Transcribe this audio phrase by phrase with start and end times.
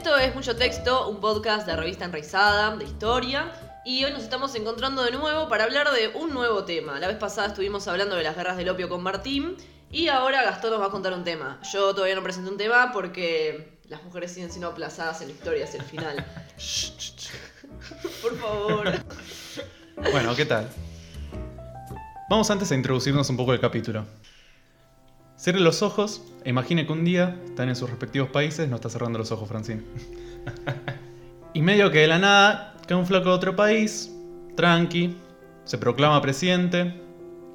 [0.00, 3.52] Esto es Mucho Texto, un podcast de revista enraizada, de historia.
[3.84, 6.98] Y hoy nos estamos encontrando de nuevo para hablar de un nuevo tema.
[6.98, 9.58] La vez pasada estuvimos hablando de las guerras del opio con Martín.
[9.90, 11.60] Y ahora Gastón nos va a contar un tema.
[11.70, 15.66] Yo todavía no presenté un tema porque las mujeres siguen siendo aplazadas en la historia
[15.66, 16.16] hacia el final.
[18.22, 18.90] Por favor.
[20.12, 20.66] Bueno, ¿qué tal?
[22.30, 24.06] Vamos antes a introducirnos un poco el capítulo.
[25.40, 28.90] Cierre los ojos e imagine que un día están en sus respectivos países, no está
[28.90, 29.80] cerrando los ojos, Francine.
[31.54, 34.14] y medio que de la nada cae un flaco de otro país,
[34.54, 35.16] tranqui,
[35.64, 36.92] se proclama presidente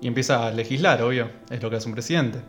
[0.02, 2.40] y empieza a legislar, obvio, es lo que hace un presidente.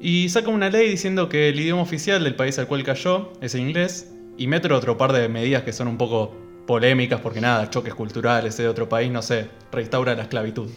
[0.00, 3.56] Y saca una ley diciendo que el idioma oficial del país al cual cayó es
[3.56, 6.32] el inglés y mete otro par de medidas que son un poco
[6.68, 10.70] polémicas porque nada, choques culturales de otro país, no sé, restaura la esclavitud.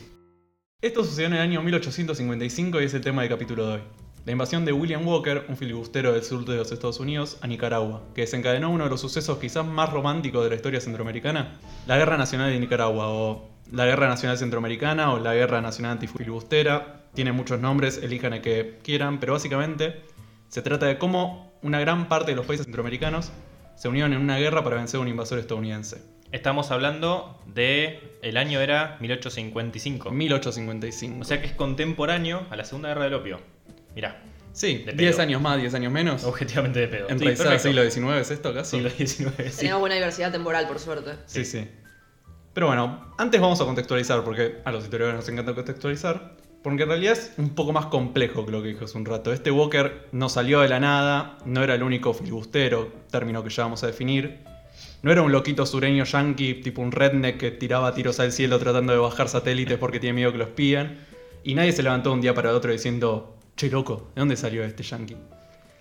[0.84, 3.82] Esto sucedió en el año 1855 y es el tema del capítulo de hoy.
[4.26, 8.04] La invasión de William Walker, un filibustero del sur de los Estados Unidos, a Nicaragua,
[8.14, 12.18] que desencadenó uno de los sucesos quizás más románticos de la historia centroamericana, la Guerra
[12.18, 17.06] Nacional de Nicaragua, o la Guerra Nacional Centroamericana, o la Guerra Nacional Antifilibustera.
[17.14, 20.02] Tiene muchos nombres, elijan el que quieran, pero básicamente
[20.50, 23.32] se trata de cómo una gran parte de los países centroamericanos
[23.78, 26.13] se unieron en una guerra para vencer a un invasor estadounidense.
[26.34, 28.18] Estamos hablando de.
[28.22, 30.12] El año era 1855.
[30.12, 31.22] 1855.
[31.22, 33.40] O sea que es contemporáneo a la Segunda Guerra del Opio.
[33.96, 34.22] Mirá.
[34.52, 35.22] Sí, De 10 pedo.
[35.24, 36.24] años más, 10 años menos.
[36.26, 37.10] Objetivamente de pedo.
[37.10, 37.26] En Sí,
[37.60, 37.90] siglo.
[37.90, 38.72] XIX es esto acaso.
[38.72, 39.58] Siglo XIX, sí.
[39.60, 41.12] Tenemos buena diversidad temporal, por suerte.
[41.26, 41.68] Sí, sí.
[42.54, 46.36] Pero bueno, antes vamos a contextualizar, porque a los historiadores nos encanta contextualizar.
[46.64, 49.34] Porque en realidad es un poco más complejo que lo que dijo hace un rato.
[49.34, 53.64] Este Walker no salió de la nada, no era el único filibustero, término que ya
[53.64, 54.40] vamos a definir.
[55.04, 58.94] No era un loquito sureño yankee, tipo un redneck que tiraba tiros al cielo tratando
[58.94, 60.98] de bajar satélites porque tiene miedo que los pillan.
[61.44, 64.82] Y nadie se levantó un día para otro diciendo, che loco, ¿de dónde salió este
[64.82, 65.18] yankee?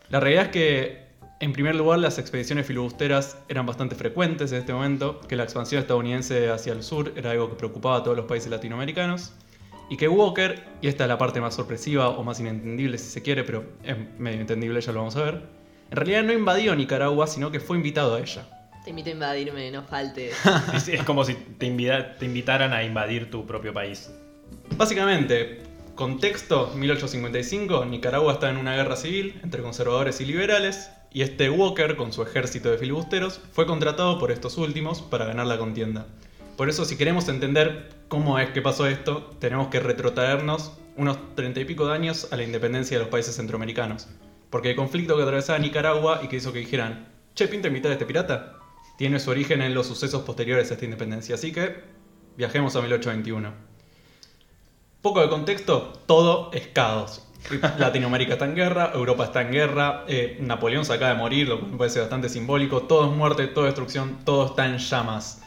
[0.09, 1.06] La realidad es que,
[1.39, 5.81] en primer lugar, las expediciones filibusteras eran bastante frecuentes en este momento, que la expansión
[5.81, 9.35] estadounidense hacia el sur era algo que preocupaba a todos los países latinoamericanos,
[9.89, 13.23] y que Walker, y esta es la parte más sorpresiva o más inentendible si se
[13.23, 15.42] quiere, pero es medio entendible, ya lo vamos a ver,
[15.92, 18.48] en realidad no invadió Nicaragua, sino que fue invitado a ella.
[18.85, 20.31] Te invito a invadirme, no falte.
[20.75, 24.11] Es como si te, invita- te invitaran a invadir tu propio país.
[24.77, 25.63] Básicamente,
[25.95, 31.95] contexto 1855, Nicaragua está en una guerra civil entre conservadores y liberales, y este Walker,
[31.97, 36.07] con su ejército de filibusteros, fue contratado por estos últimos para ganar la contienda.
[36.57, 41.61] Por eso, si queremos entender cómo es que pasó esto, tenemos que retrotraernos unos treinta
[41.61, 44.09] y pico de años a la independencia de los países centroamericanos.
[44.51, 47.95] Porque el conflicto que atravesaba Nicaragua y que hizo que dijeran, che, pinta invitar a
[47.95, 48.59] este pirata,
[48.97, 51.35] tiene su origen en los sucesos posteriores a esta independencia.
[51.35, 51.83] Así que,
[52.36, 53.53] viajemos a 1821.
[55.01, 57.27] Poco de contexto, todo es caos.
[57.79, 61.58] Latinoamérica está en guerra, Europa está en guerra, eh, Napoleón se acaba de morir, lo
[61.58, 65.42] me parece bastante simbólico, todo es muerte, todo es destrucción, todo está en llamas.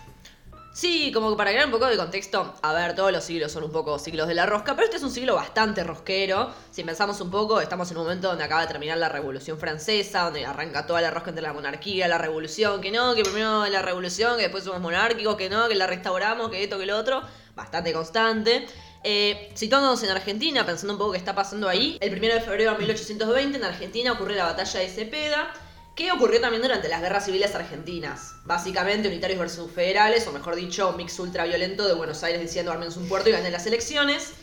[0.75, 3.71] Sí, como para crear un poco de contexto, a ver, todos los siglos son un
[3.71, 6.51] poco siglos de la rosca, pero este es un siglo bastante rosquero.
[6.69, 10.23] Si pensamos un poco, estamos en un momento donde acaba de terminar la Revolución Francesa,
[10.23, 13.81] donde arranca toda la rosca entre la monarquía, la revolución, que no, que primero la
[13.83, 17.21] revolución, que después somos monárquicos, que no, que la restauramos, que esto, que lo otro.
[17.55, 18.67] Bastante constante.
[19.01, 22.73] Eh, situándonos en Argentina, pensando un poco qué está pasando ahí, el 1 de febrero
[22.73, 25.53] de 1820 en Argentina ocurre la batalla de Cepeda,
[25.95, 28.35] que ocurrió también durante las guerras civiles argentinas.
[28.44, 33.07] Básicamente unitarios versus federales, o mejor dicho, mix ultraviolento de Buenos Aires diciendo armense un
[33.07, 34.34] puerto y ganen las elecciones.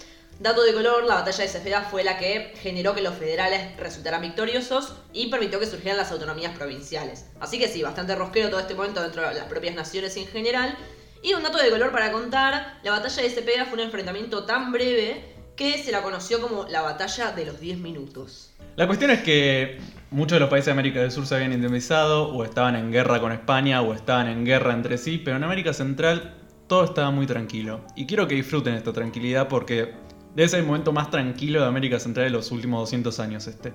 [0.41, 4.23] Dato de color, la batalla de Cepeda fue la que generó que los federales resultaran
[4.23, 7.27] victoriosos y permitió que surgieran las autonomías provinciales.
[7.39, 10.77] Así que sí, bastante rosquero todo este momento dentro de las propias naciones en general.
[11.23, 14.73] Y un dato de color para contar, la batalla de Cepeda fue un enfrentamiento tan
[14.73, 15.23] breve
[15.55, 18.52] que se la conoció como la batalla de los 10 minutos.
[18.75, 19.77] La cuestión es que
[20.11, 23.21] muchos de los países de América del Sur se habían indemnizado, o estaban en guerra
[23.21, 26.35] con España, o estaban en guerra entre sí, pero en América Central
[26.69, 27.85] todo estaba muy tranquilo.
[27.97, 29.93] Y quiero que disfruten esta tranquilidad porque
[30.35, 33.75] debe ser el momento más tranquilo de América Central de los últimos 200 años este.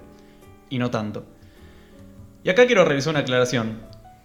[0.71, 1.25] Y no tanto.
[2.43, 3.77] Y acá quiero realizar una aclaración.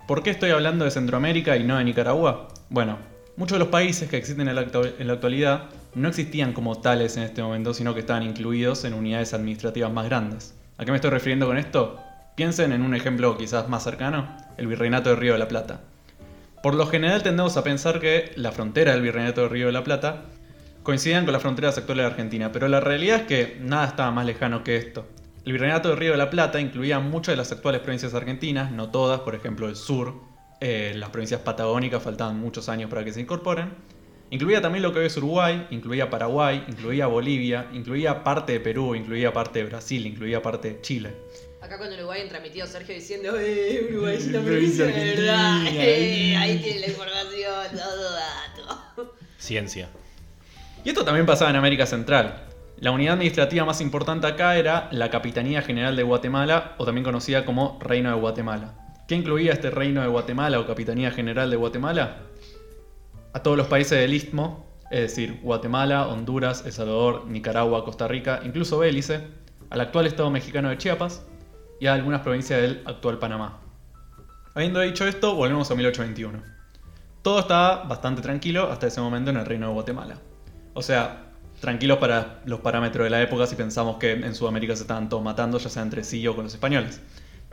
[0.08, 2.49] ¿Por qué estoy hablando de Centroamérica y no de Nicaragua?
[2.70, 2.97] Bueno,
[3.37, 5.64] muchos de los países que existen en la, en la actualidad
[5.94, 10.06] no existían como tales en este momento, sino que estaban incluidos en unidades administrativas más
[10.06, 10.55] grandes.
[10.82, 11.96] ¿A qué me estoy refiriendo con esto?
[12.34, 15.82] Piensen en un ejemplo quizás más cercano, el Virreinato de Río de la Plata.
[16.61, 19.84] Por lo general tendemos a pensar que la frontera del Virreinato de Río de la
[19.84, 20.25] Plata
[20.82, 24.26] coincidían con las fronteras actuales de Argentina, pero la realidad es que nada estaba más
[24.26, 25.06] lejano que esto.
[25.44, 28.90] El Virreinato de Río de la Plata incluía muchas de las actuales provincias argentinas, no
[28.90, 30.14] todas, por ejemplo el sur,
[30.58, 33.70] eh, las provincias patagónicas faltaban muchos años para que se incorporen,
[34.32, 38.94] Incluía también lo que hoy es Uruguay, incluía Paraguay, incluía Bolivia, incluía parte de Perú,
[38.94, 41.12] incluía parte de Brasil, incluía parte de Chile.
[41.61, 45.64] Acá con Uruguay entra mi tío Sergio diciendo, eh, Uruguay es una provincia de verdad.
[45.73, 49.14] Eh, ahí tiene la información, todo dato.
[49.37, 49.90] Ciencia.
[50.82, 52.44] Y esto también pasaba en América Central.
[52.78, 57.44] La unidad administrativa más importante acá era la Capitanía General de Guatemala, o también conocida
[57.44, 58.73] como Reino de Guatemala.
[59.06, 62.31] ¿Qué incluía este Reino de Guatemala o Capitanía General de Guatemala?
[63.34, 68.40] A todos los países del Istmo, es decir, Guatemala, Honduras, El Salvador, Nicaragua, Costa Rica,
[68.44, 69.26] incluso Belice,
[69.70, 71.25] al actual Estado mexicano de Chiapas
[71.81, 73.61] y a algunas provincias del actual Panamá.
[74.55, 76.43] Habiendo dicho esto, volvemos a 1821.
[77.23, 80.17] Todo estaba bastante tranquilo hasta ese momento en el Reino de Guatemala.
[80.75, 84.82] O sea, tranquilos para los parámetros de la época si pensamos que en Sudamérica se
[84.82, 87.00] estaban todos matando, ya sea entre sí o con los españoles.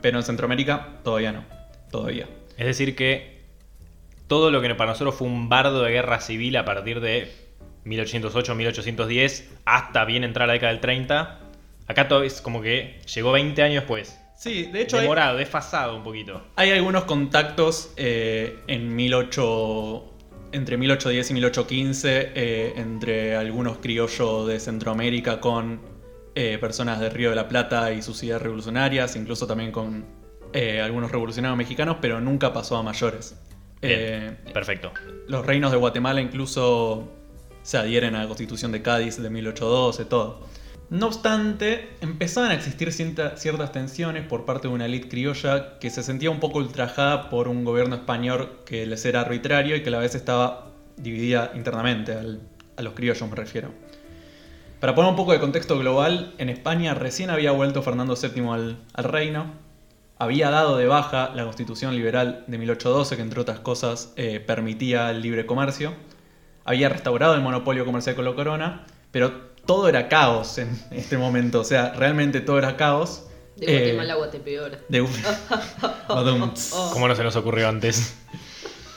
[0.02, 1.46] Pero en Centroamérica todavía no.
[1.90, 2.28] Todavía.
[2.58, 3.39] Es decir, que
[4.30, 7.34] todo lo que para nosotros fue un bardo de guerra civil a partir de
[7.86, 11.40] 1808-1810 hasta bien entrar la década del 30,
[11.88, 14.18] acá todo es como que llegó 20 años después.
[14.38, 16.44] Sí, de hecho hay, Demorado, desfasado un poquito.
[16.56, 20.06] hay algunos contactos eh, en 18...
[20.52, 25.80] Entre 1810 y 1815, eh, entre algunos criollos de Centroamérica con
[26.34, 30.06] eh, personas de Río de la Plata y sus ideas revolucionarias, incluso también con
[30.84, 33.36] algunos revolucionarios mexicanos, pero nunca pasó a mayores.
[33.82, 34.92] Eh, Bien, perfecto.
[35.28, 37.08] los reinos de Guatemala incluso
[37.64, 40.48] se adhieren a la constitución de Cádiz de 1812, todo.
[40.90, 46.02] No obstante, empezaban a existir ciertas tensiones por parte de una élite criolla que se
[46.02, 49.92] sentía un poco ultrajada por un gobierno español que les era arbitrario y que a
[49.92, 52.42] la vez estaba dividida internamente, al-
[52.76, 53.70] a los criollos me refiero.
[54.80, 58.78] Para poner un poco de contexto global, en España recién había vuelto Fernando VII al,
[58.94, 59.54] al reino,
[60.20, 65.10] había dado de baja la constitución liberal de 1812, que entre otras cosas eh, permitía
[65.12, 65.94] el libre comercio,
[66.66, 69.32] había restaurado el monopolio comercial con la corona, pero
[69.66, 73.26] todo era caos en este momento, o sea, realmente todo era caos.
[73.56, 74.78] De Eh, Guatemala a Guatepeor.
[74.88, 75.06] de-.
[76.94, 78.16] ¿Cómo no se nos ocurrió antes?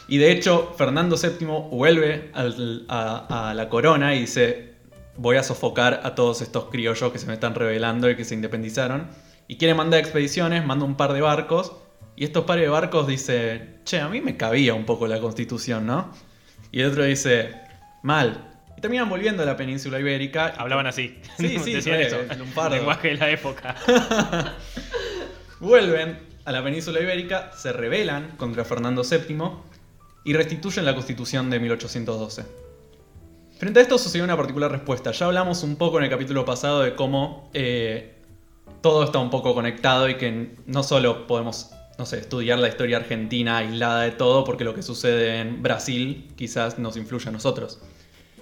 [0.09, 4.75] Y de hecho, Fernando VII vuelve al- a, a la corona y dice,
[5.17, 8.35] voy a sofocar a todos estos criollos que se me están rebelando y que se
[8.35, 9.07] independizaron.
[9.49, 11.73] Y quiere mandar expediciones, manda un par de barcos.
[12.17, 15.87] Y estos pares de barcos dice, che, a mí me cabía un poco la constitución,
[15.87, 16.13] ¿no?
[16.71, 17.55] Y el otro dice,
[18.03, 18.51] mal.
[18.77, 20.55] Y terminan volviendo a la península ibérica.
[20.57, 21.21] Hablaban así.
[21.39, 22.19] Sí, sí, Decían eso.
[22.71, 23.75] Lenguaje de la época.
[25.61, 29.37] Vuelven a la península ibérica, se rebelan contra Fernando VII
[30.25, 32.45] y restituyen la constitución de 1812.
[33.59, 35.13] Frente a esto sucedió una particular respuesta.
[35.13, 38.12] Ya hablamos un poco en el capítulo pasado de cómo eh,
[38.83, 42.99] todo está un poco conectado y que no solo podemos, no sé, estudiar la historia
[42.99, 47.81] argentina aislada de todo, porque lo que sucede en Brasil quizás nos influye a nosotros.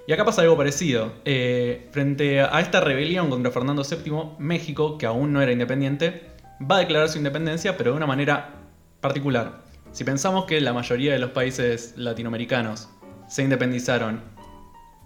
[0.07, 1.13] Y acá pasa algo parecido.
[1.25, 6.31] Eh, frente a esta rebelión contra Fernando VII, México, que aún no era independiente,
[6.69, 8.55] va a declarar su independencia, pero de una manera
[9.01, 9.61] particular.
[9.93, 12.89] Si pensamos que la mayoría de los países latinoamericanos
[13.29, 14.23] se independizaron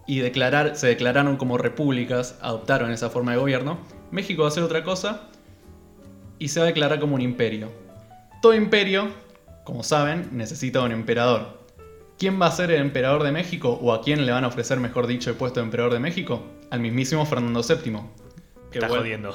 [0.06, 3.78] y declarar, se declararon como repúblicas, adoptaron esa forma de gobierno,
[4.14, 5.22] México va a hacer otra cosa
[6.38, 7.70] y se va a declarar como un imperio.
[8.40, 9.08] Todo imperio,
[9.64, 11.64] como saben, necesita un emperador.
[12.16, 14.78] ¿Quién va a ser el emperador de México o a quién le van a ofrecer,
[14.78, 16.46] mejor dicho, el puesto de emperador de México?
[16.70, 17.98] Al mismísimo Fernando VII.
[18.70, 19.34] Que bueno, jodiendo.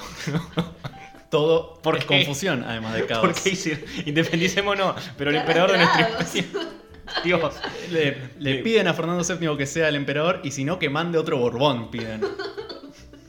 [1.30, 3.22] Todo ¿Por confusión, además de caos.
[3.22, 3.84] ¿Por qué hicieron?
[4.06, 6.02] Independicémonos, pero el emperador de nuestro
[6.40, 6.70] imperio.
[7.26, 7.56] Dios.
[7.92, 11.18] Le, le piden a Fernando VII que sea el emperador y si no, que mande
[11.18, 12.22] otro Borbón, piden.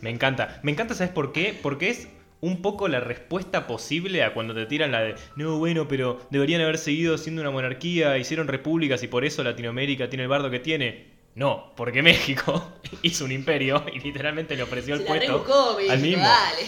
[0.03, 0.61] Me encanta.
[0.63, 1.59] Me encanta, ¿sabes por qué?
[1.61, 2.09] Porque es
[2.41, 6.63] un poco la respuesta posible a cuando te tiran la de no, bueno, pero deberían
[6.63, 10.59] haber seguido siendo una monarquía, hicieron repúblicas y por eso Latinoamérica tiene el bardo que
[10.59, 11.11] tiene.
[11.35, 16.23] No, porque México hizo un imperio y literalmente le ofreció el Se puesto al mismo.
[16.25, 16.63] dale.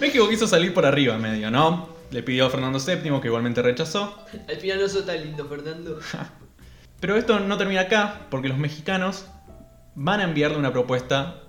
[0.00, 1.96] México quiso salir por arriba medio, ¿no?
[2.10, 4.24] Le pidió a Fernando VII, que igualmente rechazó.
[4.48, 5.98] Al final no sos tan lindo, Fernando.
[7.00, 9.26] Pero esto no termina acá, porque los mexicanos
[9.94, 11.42] van a enviarle una propuesta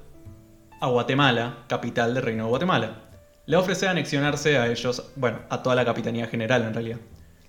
[0.79, 3.01] a Guatemala, capital del Reino de Guatemala.
[3.45, 6.99] Le ofrece anexionarse a ellos, bueno, a toda la Capitanía General en realidad.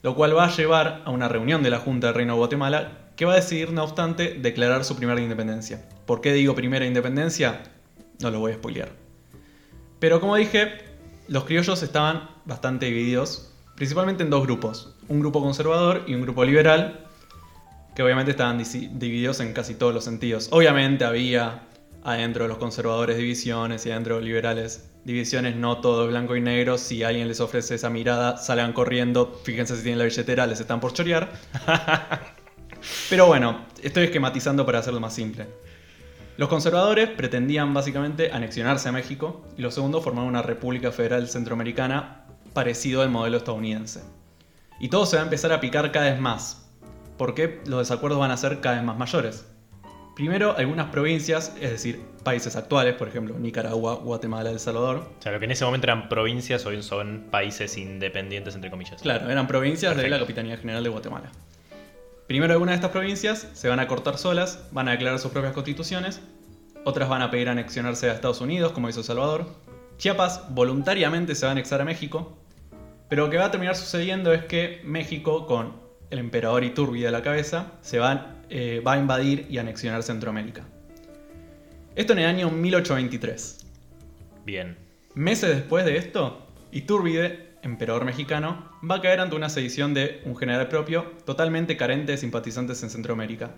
[0.02, 2.92] Lo cual va a llevar a una reunión de la Junta del Reino de Guatemala
[3.16, 5.86] que va a decidir, no obstante, declarar su primera independencia.
[6.06, 7.62] ¿Por qué digo primera independencia?
[8.20, 8.88] No lo voy a spoilear.
[9.98, 10.78] Pero como dije,
[11.28, 14.96] los criollos estaban bastante divididos, principalmente en dos grupos.
[15.08, 17.06] Un grupo conservador y un grupo liberal,
[17.94, 20.48] que obviamente estaban divididos en casi todos los sentidos.
[20.50, 21.68] Obviamente había
[22.04, 26.36] adentro de los conservadores divisiones y adentro de los liberales divisiones, no todo es blanco
[26.36, 26.78] y negro.
[26.78, 30.80] Si alguien les ofrece esa mirada, salgan corriendo, fíjense si tienen la billetera, les están
[30.80, 31.32] por chorear.
[33.10, 35.46] Pero bueno, estoy esquematizando para hacerlo más simple.
[36.36, 42.24] Los conservadores pretendían básicamente anexionarse a México y los segundos formar una república federal centroamericana
[42.54, 44.02] parecido al modelo estadounidense.
[44.80, 46.70] Y todo se va a empezar a picar cada vez más,
[47.18, 49.44] porque los desacuerdos van a ser cada vez más mayores.
[50.20, 55.08] Primero, algunas provincias, es decir, países actuales, por ejemplo, Nicaragua, Guatemala, El Salvador.
[55.18, 59.00] O sea, lo que en ese momento eran provincias, hoy son países independientes, entre comillas.
[59.00, 61.32] Claro, eran provincias de la Capitanía General de Guatemala.
[62.26, 65.54] Primero, algunas de estas provincias se van a cortar solas, van a declarar sus propias
[65.54, 66.20] constituciones,
[66.84, 69.46] otras van a pedir anexionarse a Estados Unidos, como hizo El Salvador.
[69.96, 72.36] Chiapas voluntariamente se va a anexar a México,
[73.08, 75.72] pero lo que va a terminar sucediendo es que México, con
[76.10, 80.64] el emperador Iturbide a la cabeza, se va, eh, va a invadir y anexionar Centroamérica.
[81.94, 83.66] Esto en el año 1823.
[84.44, 84.76] Bien.
[85.14, 90.36] Meses después de esto, Iturbide, emperador mexicano, va a caer ante una sedición de un
[90.36, 93.54] general propio totalmente carente de simpatizantes en Centroamérica.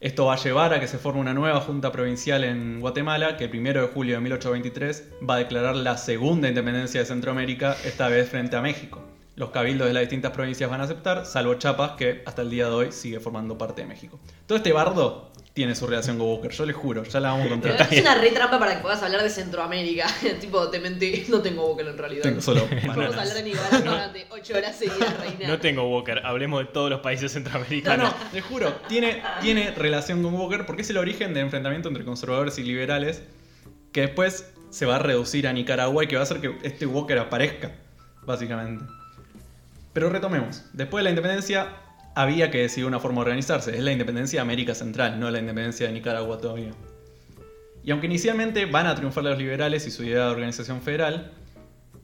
[0.00, 3.44] Esto va a llevar a que se forme una nueva junta provincial en Guatemala que
[3.44, 8.08] el 1 de julio de 1823 va a declarar la segunda independencia de Centroamérica, esta
[8.08, 9.13] vez frente a México.
[9.36, 12.66] Los cabildos de las distintas provincias van a aceptar, salvo Chiapas, que hasta el día
[12.66, 14.20] de hoy sigue formando parte de México.
[14.46, 17.48] Todo este bardo tiene su relación con Booker, yo les juro, ya la vamos a
[17.48, 17.94] Pero encontrar.
[17.94, 20.06] es una re trampa para que puedas hablar de Centroamérica.
[20.40, 22.22] tipo, te mentí, no tengo Boca en realidad.
[22.22, 25.48] Tengo solo Vamos a hablar en Iguala durante 8 horas seguidas, reina.
[25.48, 28.10] No tengo Walker, hablemos de todos los países No, centroamericanos.
[28.12, 32.04] no, te juro, tiene, tiene relación con Walker porque es el origen del enfrentamiento entre
[32.04, 33.22] conservadores y liberales
[33.92, 36.86] que después se va a reducir a Nicaragua y que va a hacer que este
[36.86, 37.72] Walker aparezca,
[38.22, 38.84] básicamente.
[39.94, 41.68] Pero retomemos, después de la independencia
[42.14, 45.38] había que decidir una forma de organizarse, es la independencia de América Central, no la
[45.38, 46.72] independencia de Nicaragua todavía.
[47.82, 51.32] Y aunque inicialmente van a triunfar los liberales y su idea de organización federal,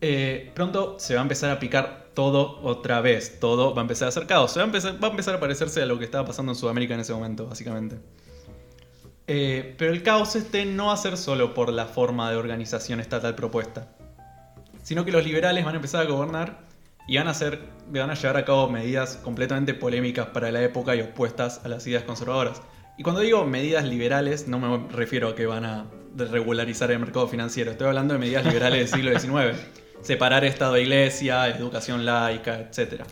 [0.00, 3.38] eh, pronto se va a empezar a picar todo otra vez.
[3.40, 4.52] Todo va a empezar a hacer caos.
[4.52, 6.94] Se va a empezar, a empezar a parecerse a lo que estaba pasando en Sudamérica
[6.94, 7.98] en ese momento, básicamente.
[9.26, 13.00] Eh, pero el caos este no va a ser solo por la forma de organización
[13.00, 13.88] estatal propuesta,
[14.82, 16.69] sino que los liberales van a empezar a gobernar
[17.10, 20.94] y van a, hacer, van a llevar a cabo medidas completamente polémicas para la época
[20.94, 22.62] y opuestas a las ideas conservadoras.
[22.96, 25.86] Y cuando digo medidas liberales, no me refiero a que van a
[26.16, 29.60] regularizar el mercado financiero, estoy hablando de medidas liberales del siglo XIX.
[30.02, 33.02] Separar Estado e Iglesia, educación laica, etc.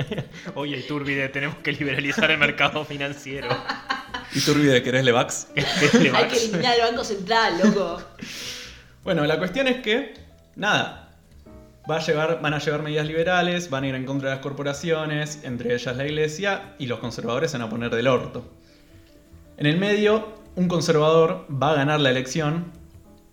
[0.54, 3.48] Oye, Iturbide, tenemos que liberalizar el mercado financiero.
[4.34, 5.48] ¿Y Turbide querés Levax?
[5.56, 8.02] Hay que eliminar el Banco Central, loco.
[9.02, 10.12] Bueno, la cuestión es que,
[10.56, 11.05] nada,
[11.86, 15.96] van a llevar medidas liberales, van a ir en contra de las corporaciones, entre ellas
[15.96, 18.44] la iglesia, y los conservadores se van a poner del orto.
[19.56, 22.72] En el medio, un conservador va a ganar la elección,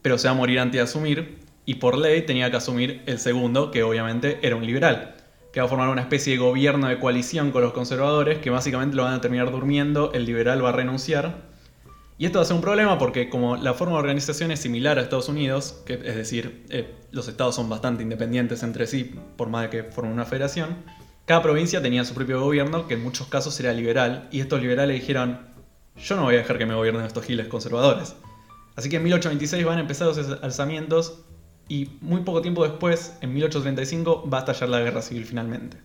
[0.02, 3.20] pero se va a morir antes de asumir, y por ley tenía que asumir el
[3.20, 5.16] segundo, que obviamente era un liberal,
[5.52, 8.96] que va a formar una especie de gobierno de coalición con los conservadores, que básicamente
[8.96, 11.53] lo van a terminar durmiendo, el liberal va a renunciar,
[12.24, 14.98] y esto va a ser un problema porque como la forma de organización es similar
[14.98, 19.50] a Estados Unidos, que es decir, eh, los estados son bastante independientes entre sí, por
[19.50, 20.70] más de que formen una federación,
[21.26, 25.02] cada provincia tenía su propio gobierno, que en muchos casos era liberal, y estos liberales
[25.02, 25.42] dijeron,
[25.98, 28.16] yo no voy a dejar que me gobiernen estos giles conservadores.
[28.78, 31.26] Así que en 1826 van a empezar los alzamientos
[31.68, 35.76] y muy poco tiempo después, en 1835, va a estallar la guerra civil finalmente.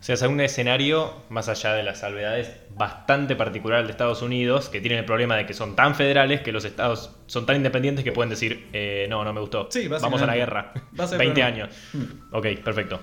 [0.00, 4.70] O sea, es un escenario, más allá de las salvedades, bastante particular de Estados Unidos,
[4.70, 8.02] que tienen el problema de que son tan federales que los estados son tan independientes
[8.02, 9.68] que pueden decir, eh, no, no me gustó.
[9.70, 10.72] Sí, Vamos a la guerra.
[10.98, 11.64] Va a ser 20 problema.
[11.64, 11.76] años.
[11.92, 12.34] Hmm.
[12.34, 13.00] Ok, perfecto.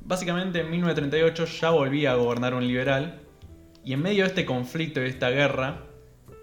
[0.00, 3.20] Básicamente en 1938 ya volvía a gobernar un liberal
[3.84, 5.82] y en medio de este conflicto y de esta guerra,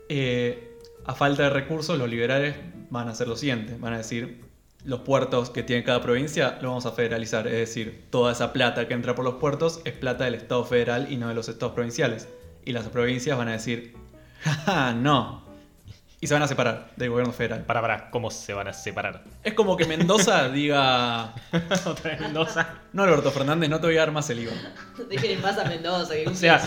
[0.08, 2.56] eh, a falta de recursos, los liberales
[2.92, 4.42] van a hacer lo siguiente, van a decir,
[4.84, 8.88] los puertos que tiene cada provincia lo vamos a federalizar, es decir, toda esa plata
[8.88, 11.74] que entra por los puertos es plata del Estado federal y no de los estados
[11.74, 12.28] provinciales.
[12.66, 13.96] Y las provincias van a decir,
[14.42, 15.41] jaja, no.
[16.24, 17.64] Y se van a separar del gobierno federal.
[17.66, 19.24] Para, para, ¿cómo se van a separar?
[19.44, 21.34] Es como que Mendoza diga,
[21.86, 22.76] Otra vez Mendoza.
[22.94, 24.52] no Alberto Fernández, no te voy a dar más el IVA.
[25.10, 26.62] Dejen en paz a Mendoza, que O sea,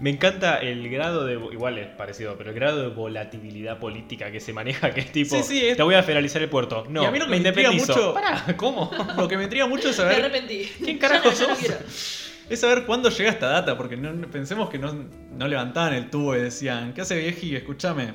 [0.00, 1.34] me encanta el grado de.
[1.34, 5.36] Igual es parecido, pero el grado de volatilidad política que se maneja, que es tipo.
[5.36, 6.84] Sí, sí, es- Te voy a federalizar el puerto.
[6.90, 8.90] No, Y a mí lo que me me intriga mucho- Pará, ¿cómo?
[9.16, 10.64] Lo que me intriga mucho es Me saber arrepentí.
[10.82, 12.32] ¿Quién carajo no- ya no sos?
[12.50, 16.36] Es saber cuándo llega esta data, porque no, pensemos que no, no levantaban el tubo
[16.36, 17.54] y decían, ¿qué hace vieji?
[17.54, 18.12] Escúchame,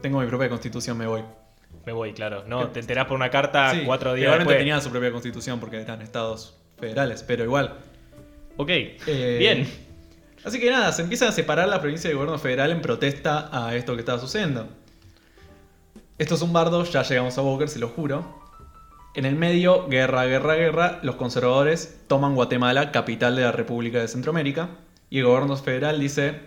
[0.00, 1.22] tengo mi propia constitución, me voy.
[1.86, 2.44] Me voy, claro.
[2.46, 4.58] No, te enterás por una carta Sí, cuatro días igualmente después.
[4.58, 7.74] tenían su propia constitución porque eran estados federales, pero igual.
[8.56, 9.68] Ok, Eh, bien.
[10.44, 13.74] Así que nada, se empiezan a separar la provincia del gobierno federal en protesta a
[13.74, 14.68] esto que estaba sucediendo.
[16.16, 18.38] Esto es un bardo, ya llegamos a Walker, se lo juro.
[19.14, 24.08] En el medio, guerra, guerra, guerra, los conservadores toman Guatemala, capital de la República de
[24.08, 24.68] Centroamérica,
[25.10, 26.40] y el gobierno federal dice,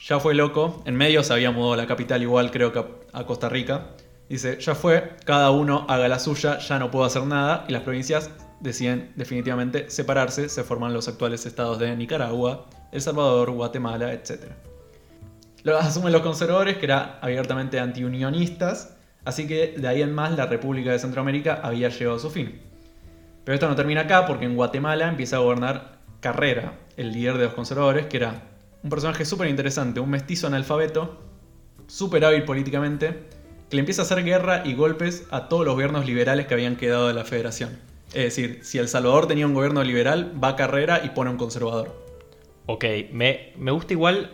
[0.00, 3.48] ya fue loco, en medio se había mudado la capital igual creo que a Costa
[3.48, 3.88] Rica,
[4.28, 7.82] dice, ya fue, cada uno haga la suya, ya no puedo hacer nada, y las
[7.82, 14.52] provincias deciden definitivamente separarse, se forman los actuales estados de Nicaragua, El Salvador, Guatemala, etc.
[15.64, 20.46] Lo asumen los conservadores, que eran abiertamente antiunionistas, así que de ahí en más la
[20.46, 22.60] República de Centroamérica había llegado a su fin.
[23.44, 27.44] Pero esto no termina acá porque en Guatemala empieza a gobernar Carrera, el líder de
[27.44, 28.42] los conservadores, que era
[28.82, 31.18] un personaje súper interesante, un mestizo analfabeto,
[31.86, 33.24] súper hábil políticamente,
[33.68, 36.76] que le empieza a hacer guerra y golpes a todos los gobiernos liberales que habían
[36.76, 37.78] quedado de la federación.
[38.08, 41.36] Es decir, si El Salvador tenía un gobierno liberal, va a Carrera y pone un
[41.36, 41.94] conservador.
[42.66, 44.30] Ok, me, me gusta igual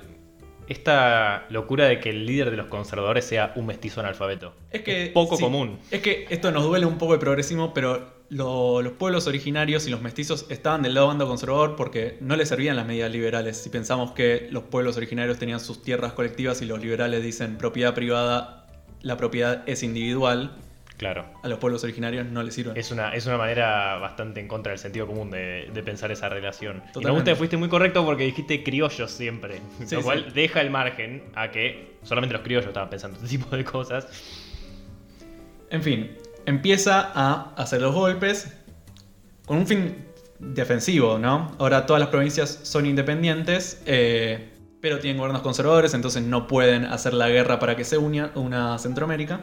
[0.69, 4.55] esta locura de que el líder de los conservadores sea un mestizo analfabeto.
[4.71, 5.79] Es que poco sí, común.
[5.91, 9.91] Es que esto nos duele un poco el progresismo, pero lo- los pueblos originarios y
[9.91, 13.57] los mestizos estaban del lado bando conservador porque no les servían las medidas liberales.
[13.59, 17.95] Si pensamos que los pueblos originarios tenían sus tierras colectivas y los liberales dicen propiedad
[17.95, 18.67] privada,
[19.03, 20.57] la propiedad es individual,
[20.97, 21.27] Claro.
[21.43, 22.79] a los pueblos originarios no les sirve.
[22.79, 26.29] Es una, es una manera bastante en contra del sentido común de, de pensar esa
[26.29, 26.83] relación.
[26.95, 29.61] Y me gusta que fuiste muy correcto porque dijiste criollos siempre.
[29.85, 30.05] Sí, lo sí.
[30.05, 34.07] cual deja el margen a que solamente los criollos estaban pensando este tipo de cosas.
[35.71, 36.13] En fin,
[36.47, 38.53] empieza a hacer los golpes
[39.47, 40.05] con un fin
[40.39, 41.53] defensivo, ¿no?
[41.59, 47.15] Ahora todas las provincias son independientes, eh, pero tienen gobiernos conservadores, entonces no pueden hacer
[47.15, 49.41] la guerra para que se una, una Centroamérica.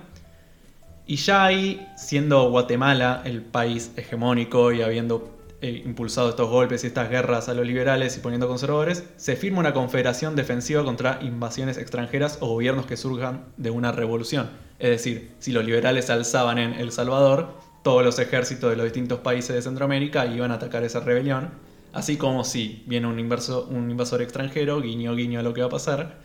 [1.05, 6.87] Y ya ahí, siendo Guatemala el país hegemónico y habiendo eh, impulsado estos golpes y
[6.87, 11.77] estas guerras a los liberales y poniendo conservadores, se firma una confederación defensiva contra invasiones
[11.77, 14.49] extranjeras o gobiernos que surjan de una revolución.
[14.81, 18.83] Es decir, si los liberales se alzaban en El Salvador, todos los ejércitos de los
[18.85, 21.51] distintos países de Centroamérica iban a atacar esa rebelión.
[21.93, 25.67] Así como si viene un, inverso- un invasor extranjero, guiño guiño a lo que va
[25.67, 26.17] a pasar,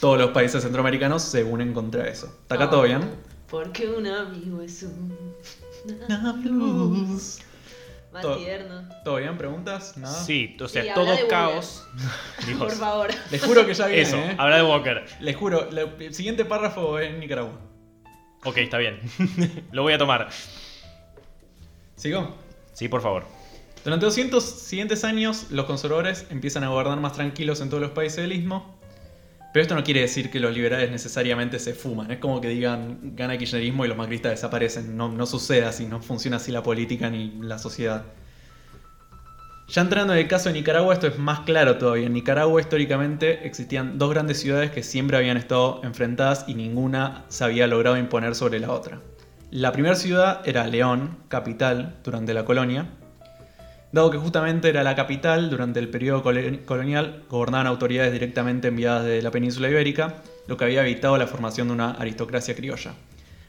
[0.00, 2.26] todos los países centroamericanos se unen contra eso.
[2.42, 3.00] ¿Está acá todo bien?
[3.50, 5.14] Porque un amigo es un.
[8.12, 8.36] Más Todo.
[8.38, 8.88] tierno.
[9.04, 9.36] ¿Todo bien?
[9.36, 9.96] ¿Preguntas?
[9.96, 10.14] ¿Nada?
[10.24, 11.86] Sí, o sea, Sí, todo caos.
[12.46, 12.58] Dios.
[12.58, 13.08] Por favor.
[13.30, 14.34] Les juro que ya viene, Eso, ¿eh?
[14.38, 15.04] habla de Walker.
[15.20, 17.52] Les juro, el siguiente párrafo es Nicaragua.
[18.44, 19.00] Ok, está bien.
[19.72, 20.28] Lo voy a tomar.
[21.96, 22.36] ¿Sigo?
[22.72, 23.24] Sí, por favor.
[23.84, 27.92] Durante los cientos siguientes años, los conservadores empiezan a gobernar más tranquilos en todos los
[27.92, 28.78] países del istmo.
[29.52, 32.10] Pero esto no quiere decir que los liberales necesariamente se fuman.
[32.10, 34.96] Es como que digan gana el kirchnerismo y los macristas desaparecen.
[34.96, 38.04] No, no sucede así, no funciona así la política ni la sociedad.
[39.68, 42.06] Ya entrando en el caso de Nicaragua, esto es más claro todavía.
[42.06, 47.44] En Nicaragua históricamente existían dos grandes ciudades que siempre habían estado enfrentadas y ninguna se
[47.44, 49.00] había logrado imponer sobre la otra.
[49.50, 52.86] La primera ciudad era León, capital, durante la colonia.
[53.92, 59.04] Dado que justamente era la capital, durante el periodo colo- colonial gobernaban autoridades directamente enviadas
[59.04, 62.92] de la península ibérica, lo que había evitado la formación de una aristocracia criolla.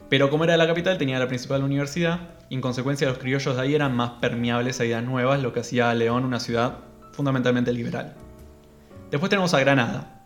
[0.09, 2.19] Pero como era la capital, tenía la principal universidad,
[2.49, 5.59] y en consecuencia los criollos de ahí eran más permeables a ideas nuevas, lo que
[5.59, 6.79] hacía a León una ciudad
[7.11, 8.15] fundamentalmente liberal.
[9.11, 10.23] Después tenemos a Granada.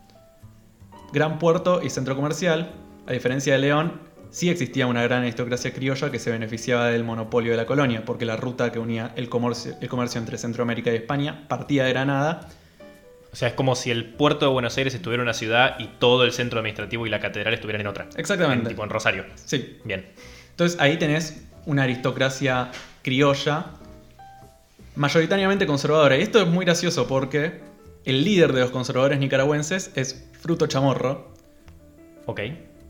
[1.12, 2.72] Gran puerto y centro comercial,
[3.06, 7.52] a diferencia de León, sí existía una gran aristocracia criolla que se beneficiaba del monopolio
[7.52, 10.96] de la colonia, porque la ruta que unía el comercio, el comercio entre Centroamérica y
[10.96, 12.48] España partía de Granada.
[13.34, 15.88] O sea, es como si el puerto de Buenos Aires estuviera en una ciudad y
[15.98, 18.06] todo el centro administrativo y la catedral estuvieran en otra.
[18.14, 18.62] Exactamente.
[18.62, 19.24] En, tipo en Rosario.
[19.44, 19.80] Sí.
[19.82, 20.06] Bien.
[20.50, 22.70] Entonces ahí tenés una aristocracia
[23.02, 23.72] criolla,
[24.94, 26.16] mayoritariamente conservadora.
[26.16, 27.60] Y esto es muy gracioso porque
[28.04, 31.34] el líder de los conservadores nicaragüenses es Fruto Chamorro,
[32.26, 32.40] Ok.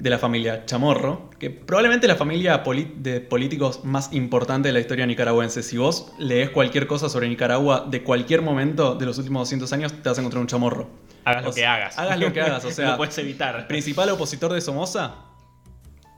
[0.05, 2.63] De la familia Chamorro, que probablemente la familia
[2.97, 5.63] de políticos más importante de la historia nicaragüense.
[5.63, 9.95] Si vos lees cualquier cosa sobre Nicaragua de cualquier momento de los últimos 200 años,
[9.95, 10.91] te vas a encontrar un Chamorro.
[11.25, 11.99] Hagas O lo que hagas.
[11.99, 13.67] hagas lo que hagas, o sea, no puedes evitar.
[13.67, 15.15] Principal opositor de Somoza,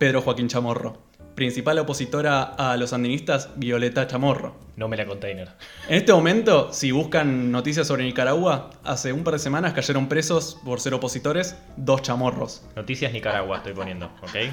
[0.01, 1.06] Pedro Joaquín Chamorro.
[1.37, 4.57] Principal opositora a los sandinistas, Violeta Chamorro.
[4.77, 5.51] No me la container.
[5.87, 10.57] En este momento, si buscan noticias sobre Nicaragua, hace un par de semanas cayeron presos
[10.65, 12.65] por ser opositores dos chamorros.
[12.75, 14.51] Noticias Nicaragua estoy poniendo, ¿ok?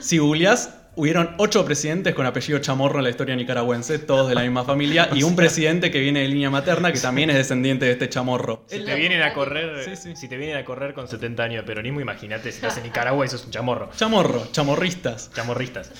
[0.00, 4.42] Si googleás, hubieron ocho presidentes con apellido Chamorro en la historia nicaragüense, todos de la
[4.42, 7.92] misma familia, y un presidente que viene de línea materna que también es descendiente de
[7.92, 8.64] este Chamorro.
[8.66, 10.16] Si te vienen a correr, Sí, sí.
[10.16, 13.24] si te vienen a correr con 70 años de peronismo, imagínate si estás en Nicaragua
[13.24, 13.90] y sos un chamorro.
[13.96, 15.30] Chamorro, chamorristas.
[15.34, 15.92] Chamorristas.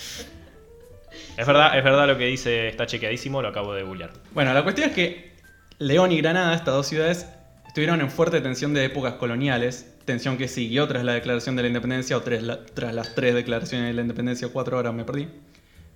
[1.36, 4.10] Es verdad, es verdad lo que dice, está chequeadísimo, lo acabo de googlear.
[4.32, 5.32] Bueno, la cuestión es que
[5.78, 7.26] León y Granada, estas dos ciudades,
[7.66, 11.68] estuvieron en fuerte tensión de épocas coloniales, tensión que siguió tras la declaración de la
[11.68, 15.28] independencia o tras, la- tras las tres declaraciones de la independencia, cuatro horas me perdí.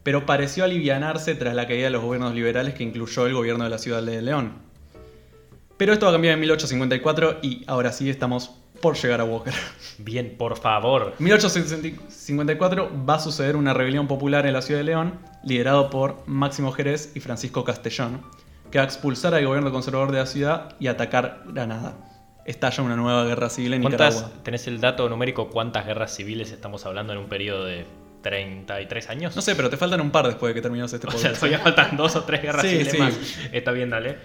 [0.03, 3.71] pero pareció alivianarse tras la caída de los gobiernos liberales que incluyó el gobierno de
[3.71, 4.53] la ciudad de León.
[5.77, 9.53] Pero esto va a cambiar en 1854 y ahora sí estamos por llegar a Walker.
[9.99, 11.15] Bien, por favor.
[11.19, 16.23] En 1854 va a suceder una rebelión popular en la ciudad de León, liderado por
[16.27, 18.23] Máximo Jerez y Francisco Castellón,
[18.71, 21.95] que va a expulsar al gobierno conservador de la ciudad y atacar Granada.
[22.51, 24.43] Estalla una nueva guerra civil en ¿Cuántas, Nicaragua.
[24.43, 27.87] ¿Tenés el dato numérico cuántas guerras civiles estamos hablando en un periodo de
[28.23, 29.37] 33 años?
[29.37, 31.37] No sé, pero te faltan un par después de que terminemos este O sea, podcast.
[31.37, 32.99] todavía faltan dos o tres guerras Sí, civiles sí.
[32.99, 33.15] más.
[33.53, 34.19] Está bien, dale.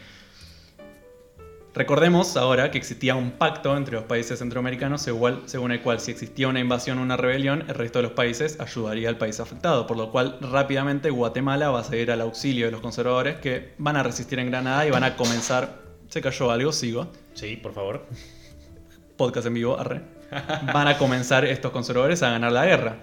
[1.75, 6.47] Recordemos ahora que existía un pacto entre los países centroamericanos según el cual si existía
[6.47, 9.97] una invasión o una rebelión, el resto de los países ayudaría al país afectado, por
[9.97, 14.03] lo cual rápidamente Guatemala va a seguir al auxilio de los conservadores que van a
[14.03, 15.83] resistir en Granada y van a comenzar...
[16.07, 17.11] Se cayó algo, sigo.
[17.35, 18.05] Sí, por favor.
[19.17, 20.01] Podcast en vivo, arre.
[20.73, 22.97] Van a comenzar estos conservadores a ganar la guerra.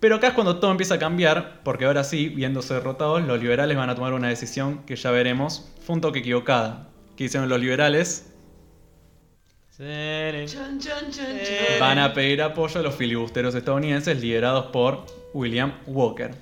[0.00, 3.76] Pero acá es cuando todo empieza a cambiar, porque ahora sí, viéndose derrotados, los liberales
[3.76, 6.88] van a tomar una decisión que ya veremos, fue un toque equivocada.
[7.16, 8.32] ¿Qué hicieron los liberales?
[11.78, 16.32] Van a pedir apoyo a los filibusteros estadounidenses liderados por William Walker.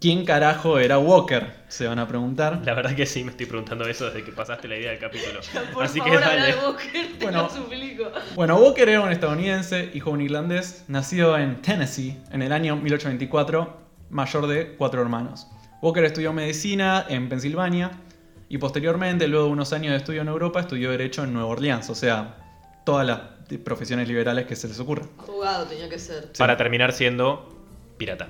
[0.00, 1.44] ¿Quién carajo era Walker?
[1.66, 2.60] Se van a preguntar.
[2.64, 5.40] La verdad que sí, me estoy preguntando eso desde que pasaste la idea del capítulo.
[5.74, 6.46] Por Así favor, que dale.
[6.46, 7.42] de Walker, te Bueno.
[7.42, 8.04] lo suplico.
[8.36, 12.76] Bueno, Walker era un estadounidense, hijo de un irlandés, nacido en Tennessee en el año
[12.76, 13.76] 1824,
[14.10, 15.48] mayor de cuatro hermanos.
[15.82, 17.90] Walker estudió medicina en Pensilvania
[18.48, 21.90] y posteriormente, luego de unos años de estudio en Europa, estudió Derecho en Nueva Orleans,
[21.90, 22.36] o sea,
[22.84, 23.20] todas las
[23.64, 25.08] profesiones liberales que se les ocurran.
[25.18, 26.30] Abogado tenía que ser.
[26.38, 27.48] Para terminar siendo
[27.96, 28.28] pirata.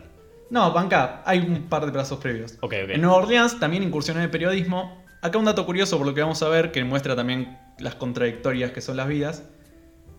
[0.51, 2.53] No, banca, hay un par de plazos previos.
[2.61, 2.91] Ok, ok.
[2.91, 5.05] En Nueva Orleans también incursionó en el periodismo.
[5.21, 8.71] Acá un dato curioso por lo que vamos a ver, que muestra también las contradictorias
[8.71, 9.43] que son las vidas.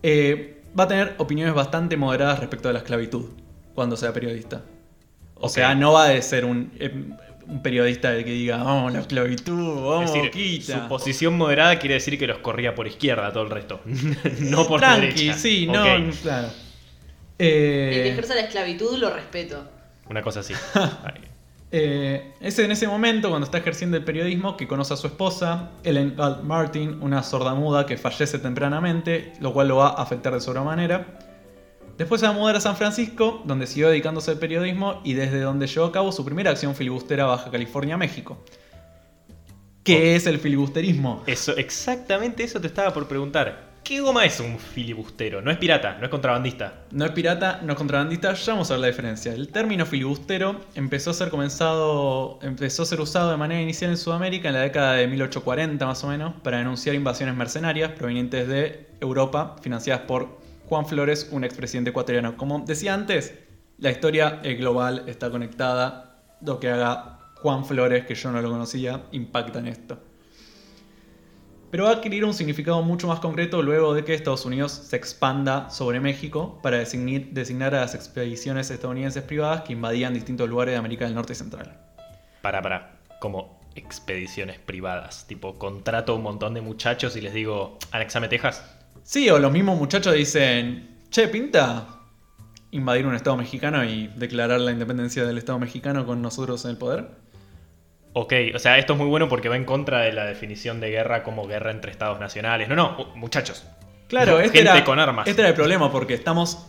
[0.04, 3.26] Eh, va a tener opiniones bastante moderadas respecto a la esclavitud
[3.74, 4.62] cuando sea periodista.
[5.36, 6.92] O sea, no va a ser un, eh,
[7.48, 11.96] un periodista de que diga, vamos, la esclavitud, Es vamos, decir, su posición moderada quiere
[11.96, 13.82] decir que los corría por izquierda todo el resto.
[14.42, 15.34] no por Tranqui, derecha.
[15.34, 15.84] sí, no,
[16.22, 16.50] claro.
[17.38, 19.66] El Eh, que ejerza la esclavitud lo respeto.
[20.10, 20.54] Una cosa así.
[21.72, 25.70] Eh, es en ese momento, cuando está ejerciendo el periodismo, que conoce a su esposa,
[25.84, 30.42] Ellen Galt Martin, una sordamuda que fallece tempranamente, lo cual lo va a afectar de
[30.42, 31.20] sobremanera.
[31.96, 35.42] Después se va a mudar a San Francisco, donde siguió dedicándose al periodismo y desde
[35.42, 38.44] donde llevó a cabo su primera acción filibustera Baja California, México.
[39.84, 41.22] ¿Qué es el filibusterismo?
[41.28, 43.69] Eso, exactamente eso te estaba por preguntar.
[43.90, 45.42] ¿Qué goma es un filibustero?
[45.42, 46.84] No es pirata, no es contrabandista.
[46.92, 49.34] No es pirata, no es contrabandista, ya vamos a ver la diferencia.
[49.34, 53.98] El término filibustero empezó a ser comenzado, empezó a ser usado de manera inicial en
[53.98, 58.92] Sudamérica en la década de 1840 más o menos para denunciar invasiones mercenarias provenientes de
[59.02, 62.38] Europa financiadas por Juan Flores, un expresidente ecuatoriano.
[62.38, 63.34] Como decía antes,
[63.80, 66.22] la historia global, está conectada.
[66.46, 70.09] Lo que haga Juan Flores, que yo no lo conocía, impacta en esto
[71.72, 74.96] pero va a adquirir un significado mucho más concreto luego de que Estados Unidos se
[74.96, 80.78] expanda sobre México para designar, a las expediciones estadounidenses privadas que invadían distintos lugares de
[80.78, 81.78] América del Norte y Central.
[82.42, 83.00] Para, para.
[83.20, 85.28] Como expediciones privadas.
[85.28, 88.64] Tipo, contrato a un montón de muchachos y les digo, anexame Texas.
[89.04, 92.00] Sí, o los mismos muchachos dicen, che, pinta
[92.72, 96.78] invadir un Estado mexicano y declarar la independencia del Estado mexicano con nosotros en el
[96.78, 97.10] poder.
[98.14, 100.90] Ok, o sea, esto es muy bueno porque va en contra de la definición de
[100.90, 102.68] guerra como guerra entre estados nacionales.
[102.70, 103.66] No, no, muchachos.
[104.08, 105.28] Claro, No, este, gente era, con armas.
[105.28, 106.66] este era el problema porque estamos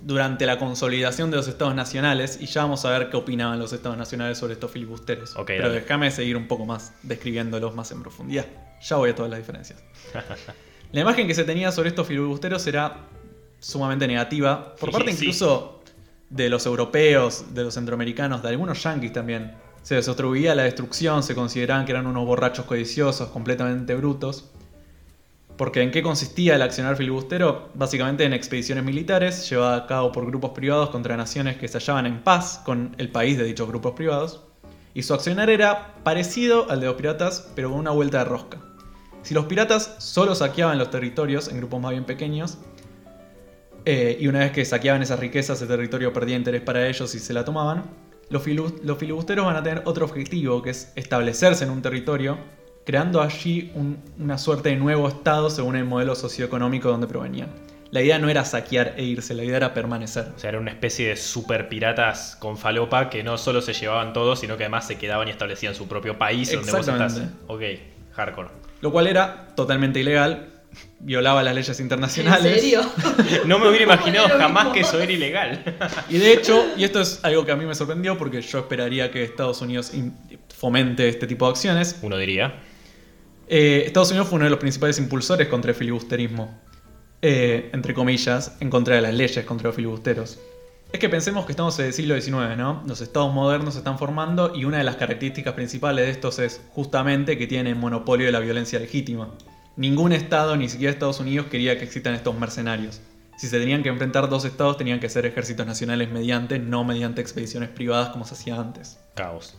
[0.00, 3.72] durante la consolidación de los estados nacionales y ya vamos a ver qué opinaban los
[3.72, 5.36] estados nacionales sobre estos filibusteros.
[5.36, 8.46] Ok, Pero déjame seguir un poco más describiéndolos más en profundidad.
[8.82, 9.82] Ya voy a todas las diferencias.
[10.92, 12.96] La imagen que se tenía sobre estos filibusteros era
[13.60, 15.24] sumamente negativa, por Sí, parte sí.
[15.26, 15.82] incluso
[16.28, 19.54] de los europeos, de los centroamericanos, de algunos yanquis también.
[19.82, 24.48] Se les la destrucción, se consideraban que eran unos borrachos codiciosos, completamente brutos.
[25.56, 27.68] Porque ¿en qué consistía el accionar filibustero?
[27.74, 32.06] Básicamente en expediciones militares llevadas a cabo por grupos privados contra naciones que se hallaban
[32.06, 34.40] en paz con el país de dichos grupos privados.
[34.94, 38.58] Y su accionar era parecido al de los piratas, pero con una vuelta de rosca.
[39.22, 42.58] Si los piratas solo saqueaban los territorios en grupos más bien pequeños,
[43.84, 47.18] eh, y una vez que saqueaban esas riquezas, el territorio perdía interés para ellos y
[47.18, 47.84] se la tomaban,
[48.32, 48.42] los,
[48.98, 52.38] filibusteros van a tener otro objetivo, que es establecerse en un territorio,
[52.84, 57.50] creando allí un- una suerte de nuevo estado según el modelo socioeconómico donde provenían.
[57.90, 60.32] La idea no era saquear e irse, la idea era permanecer.
[60.34, 64.14] O sea, era una especie de super piratas con falopa que no solo se llevaban
[64.14, 67.22] todo, sino que además se quedaban y establecían su propio país donde vos estás.
[67.48, 67.62] Ok,
[68.12, 68.48] hardcore.
[68.80, 70.51] Lo cual era totalmente ilegal,
[71.02, 72.52] violaba las leyes internacionales.
[72.52, 72.80] ¿En serio?
[73.46, 75.62] No me hubiera imaginado jamás que eso era ilegal.
[76.08, 79.10] Y de hecho, y esto es algo que a mí me sorprendió porque yo esperaría
[79.10, 79.92] que Estados Unidos
[80.56, 82.60] fomente este tipo de acciones, Uno diría.
[83.48, 86.60] Eh, Estados Unidos fue uno de los principales impulsores contra el filibusterismo.
[87.20, 90.40] Eh, entre comillas, en contra de las leyes contra los filibusteros.
[90.92, 92.82] Es que pensemos que estamos en el siglo XIX, ¿no?
[92.86, 96.60] Los estados modernos se están formando y una de las características principales de estos es
[96.70, 99.30] justamente que tienen monopolio de la violencia legítima.
[99.76, 103.00] Ningún estado, ni siquiera Estados Unidos, quería que existan estos mercenarios.
[103.36, 107.20] Si se tenían que enfrentar dos estados, tenían que ser ejércitos nacionales mediante, no mediante
[107.20, 108.98] expediciones privadas como se hacía antes.
[109.14, 109.56] Caos.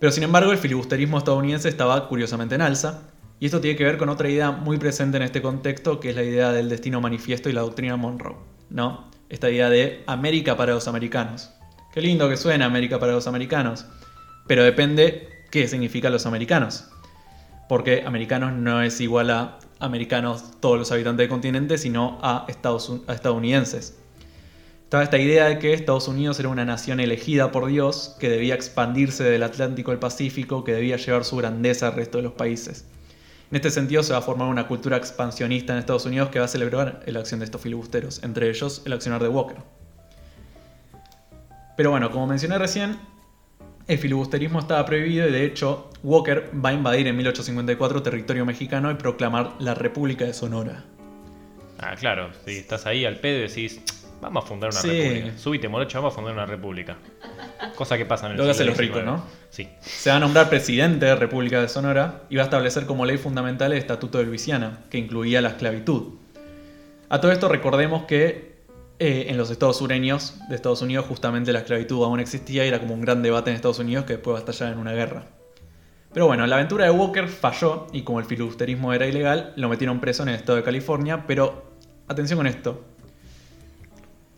[0.00, 3.02] Pero sin embargo, el filibusterismo estadounidense estaba curiosamente en alza,
[3.38, 6.16] y esto tiene que ver con otra idea muy presente en este contexto, que es
[6.16, 8.36] la idea del destino manifiesto y la doctrina Monroe,
[8.70, 9.10] ¿no?
[9.28, 11.50] Esta idea de América para los americanos.
[11.92, 13.84] Qué lindo que suena América para los americanos,
[14.46, 16.91] pero depende qué significa los americanos.
[17.72, 23.00] Porque americanos no es igual a americanos todos los habitantes del continente, sino a, Estados,
[23.06, 23.96] a estadounidenses.
[24.84, 28.54] Estaba esta idea de que Estados Unidos era una nación elegida por Dios, que debía
[28.54, 32.84] expandirse del Atlántico al Pacífico, que debía llevar su grandeza al resto de los países.
[33.50, 36.44] En este sentido se va a formar una cultura expansionista en Estados Unidos que va
[36.44, 39.56] a celebrar la acción de estos filibusteros, entre ellos el accionar de Walker.
[41.78, 42.98] Pero bueno, como mencioné recién,
[43.86, 48.90] el filibusterismo estaba prohibido y de hecho Walker va a invadir en 1854 territorio mexicano
[48.90, 50.84] y proclamar la República de Sonora.
[51.78, 52.30] Ah, claro.
[52.44, 53.80] Si estás ahí al pedo y decís,
[54.20, 54.88] vamos a fundar una Sí.
[54.88, 55.38] república.
[55.38, 56.96] Súbite, morocho, vamos a fundar una república.
[57.76, 59.04] Cosa que pasa en el Lo que siglo los ricos.
[59.04, 59.24] ¿no?
[59.50, 59.68] Sí.
[59.80, 63.18] Se va a nombrar presidente de República de Sonora y va a establecer como ley
[63.18, 66.14] fundamental el Estatuto de Luisiana, que incluía la esclavitud.
[67.08, 68.51] A todo esto recordemos que
[69.04, 72.78] eh, en los estados sureños de Estados Unidos justamente la esclavitud aún existía y era
[72.78, 75.26] como un gran debate en Estados Unidos que después estallar en una guerra.
[76.14, 79.98] Pero bueno, la aventura de Walker falló y como el filibusterismo era ilegal, lo metieron
[79.98, 81.72] preso en el estado de California, pero
[82.06, 82.84] atención con esto.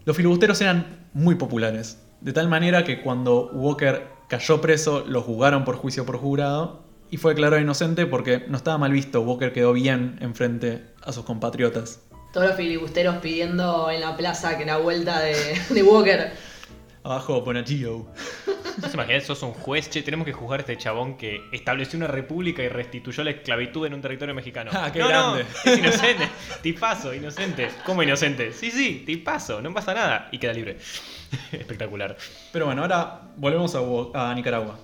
[0.07, 5.67] Los filibusteros eran muy populares, de tal manera que cuando Walker cayó preso lo juzgaron
[5.67, 9.75] por juicio por jurado y fue declarado inocente porque no estaba mal visto, Walker quedó
[9.75, 12.01] bien enfrente a sus compatriotas.
[12.35, 16.33] Todos los filibusteros pidiendo en la plaza que la vuelta de, de Walker.
[17.05, 18.07] Abajo Bonagio.
[18.83, 19.21] ¿No se imaginan?
[19.21, 22.69] Sos un juez, che, tenemos que juzgar a este chabón que estableció una república y
[22.69, 24.73] restituyó la esclavitud en un territorio mexicano.
[24.75, 25.45] Ah, qué no, grande.
[25.45, 26.29] no, es inocente.
[26.61, 27.69] Tipazo, inocente.
[27.87, 28.53] ¿Cómo inocente?
[28.53, 30.29] Sí, sí, tipazo, no pasa nada.
[30.33, 30.79] Y queda libre.
[31.53, 32.17] Espectacular.
[32.53, 34.77] Pero bueno, ahora volvemos a, a Nicaragua.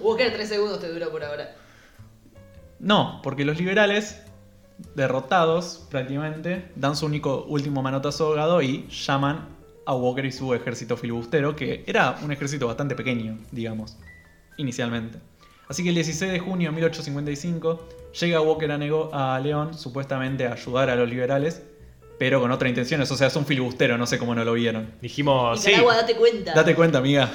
[0.00, 1.56] Walker, tres segundos te duró por ahora.
[2.78, 4.22] No, porque los liberales,
[4.94, 9.48] derrotados prácticamente, dan su único último manotazo ahogado y llaman
[9.86, 13.96] a Walker y su ejército filibustero, que era un ejército bastante pequeño, digamos,
[14.56, 15.18] inicialmente.
[15.68, 17.88] Así que el 16 de junio de 1855
[18.20, 21.62] llega Walker a, Nego- a León supuestamente a ayudar a los liberales,
[22.18, 24.90] pero con otras intenciones, o sea, es un filibustero, no sé cómo no lo vieron.
[25.00, 26.52] Dijimos, sí, Nicaragua, date cuenta.
[26.54, 27.30] Date cuenta, amiga.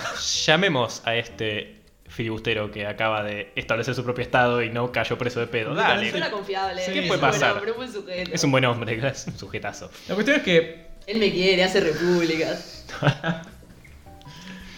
[0.46, 1.75] llamemos a este
[2.08, 5.74] filibustero que acaba de establecer su propio estado y no cayó preso de pedo.
[5.74, 6.12] Dale.
[6.12, 6.82] Suena confiable.
[6.86, 7.54] ¿qué un puede buen pasar?
[7.54, 8.32] hombre, un buen sujeto.
[8.34, 9.90] Es un buen hombre, es un sujetazo.
[10.08, 12.86] La cuestión es que Él me quiere, hace repúblicas.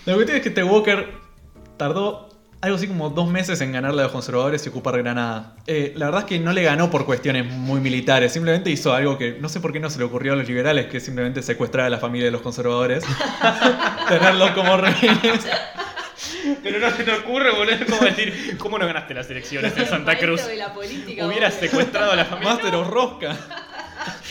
[0.06, 1.06] La cuestión es que este Walker
[1.76, 2.30] tardó
[2.62, 5.56] algo así como dos meses en ganarle a los conservadores y ocupar Granada.
[5.68, 9.18] Eh, la verdad es que no le ganó por cuestiones muy militares, simplemente hizo algo
[9.18, 11.44] que no sé por qué no se le ocurrió a los liberales, que es simplemente
[11.44, 13.04] secuestrar a la familia de los conservadores,
[14.10, 15.46] tenerlos como rehenes.
[16.64, 20.18] Pero no se te ocurre, boludo, como decir, ¿cómo no ganaste las elecciones en Santa
[20.18, 20.46] Cruz?
[20.46, 22.56] de la política, Hubieras secuestrado a la familia.
[22.56, 23.38] Of Rosca.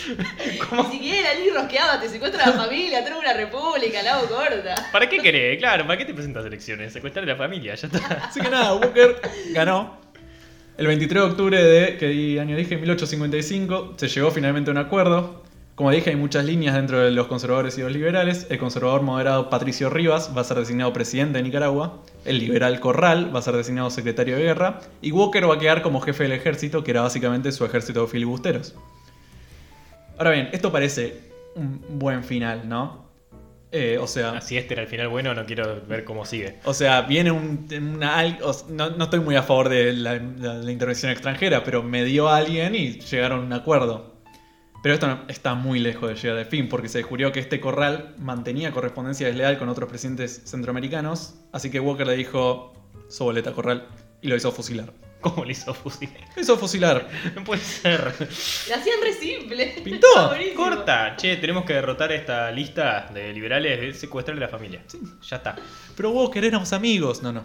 [0.08, 4.74] Ni siquiera ni rosqueaba, te secuestra la familia, trae una república, la hago corta.
[4.92, 5.58] ¿Para qué querés?
[5.58, 6.92] Claro, ¿para qué te presentas a elecciones?
[6.92, 8.28] Secuestrar a la familia, ya está.
[8.28, 9.98] Así que nada, Walker ganó.
[10.78, 12.76] El 23 de octubre de, ¿qué año dije?
[12.76, 15.42] 1855, se llegó finalmente a un acuerdo.
[15.76, 18.46] Como dije, hay muchas líneas dentro de los conservadores y los liberales.
[18.48, 22.00] El conservador moderado Patricio Rivas va a ser designado presidente de Nicaragua.
[22.24, 24.80] El liberal Corral va a ser designado secretario de guerra.
[25.02, 28.06] Y Walker va a quedar como jefe del ejército, que era básicamente su ejército de
[28.08, 28.74] filibusteros.
[30.16, 31.20] Ahora bien, esto parece
[31.56, 33.04] un buen final, ¿no?
[33.70, 36.58] Eh, o sea, Si este era el final bueno, no quiero ver cómo sigue.
[36.64, 38.22] o sea, viene un, una,
[38.70, 42.28] no, no estoy muy a favor de la, la- la intervención extranjera, pero me dio
[42.28, 44.15] a alguien y llegaron a un acuerdo.
[44.86, 47.58] Pero esto no- está muy lejos de llegar al fin, porque se descubrió que este
[47.58, 52.72] corral mantenía correspondencia desleal con otros presidentes centroamericanos, así que Walker le dijo,
[53.08, 53.88] soboleta corral,
[54.22, 54.92] y lo hizo fusilar.
[55.20, 56.08] ¿Cómo le hizo fusil?
[56.36, 57.08] Lo hizo fusilar.
[57.34, 58.00] No puede ser.
[58.68, 59.74] La hacían re simple.
[59.82, 60.06] Pintó.
[60.56, 61.16] Corta.
[61.16, 64.84] Che, tenemos que derrotar esta lista de liberales de secuestrar a la familia.
[65.28, 65.56] Ya está.
[65.96, 67.24] Pero Walker éramos amigos.
[67.24, 67.42] No, no.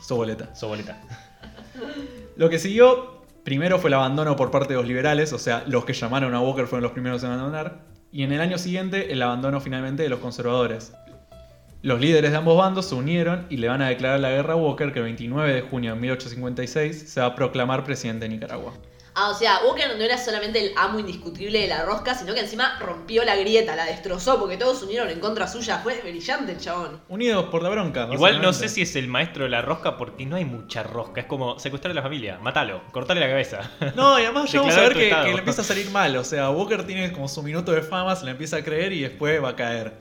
[0.00, 0.54] Soboleta.
[0.54, 1.02] Soboleta.
[2.36, 3.17] Lo que siguió
[3.48, 6.40] primero fue el abandono por parte de los liberales, o sea, los que llamaron a
[6.42, 7.80] Walker fueron los primeros en abandonar,
[8.12, 10.92] y en el año siguiente el abandono finalmente de los conservadores.
[11.80, 14.56] Los líderes de ambos bandos se unieron y le van a declarar la guerra a
[14.56, 18.74] Walker que el 29 de junio de 1856 se va a proclamar presidente de Nicaragua.
[19.20, 22.40] Ah, o sea, Walker no era solamente el amo indiscutible de la rosca, sino que
[22.40, 25.78] encima rompió la grieta, la destrozó, porque todos se unieron en contra suya.
[25.78, 27.00] Fue brillante el chabón.
[27.08, 28.08] Unidos por la bronca.
[28.12, 31.22] Igual no sé si es el maestro de la rosca porque no hay mucha rosca.
[31.22, 33.68] Es como secuestrar a la familia, matalo, cortarle la cabeza.
[33.96, 36.16] No, y además ya vamos a ver que, que le empieza a salir mal.
[36.16, 39.00] O sea, Walker tiene como su minuto de fama, se le empieza a creer y
[39.00, 39.94] después va a caer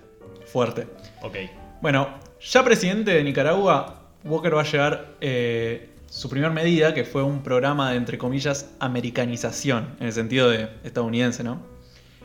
[0.46, 0.88] fuerte.
[1.24, 1.36] ok.
[1.82, 7.24] Bueno, ya presidente de Nicaragua, Walker va a llevar eh, su primera medida, que fue
[7.24, 11.62] un programa de, entre comillas, americanización, en el sentido de estadounidense, ¿no?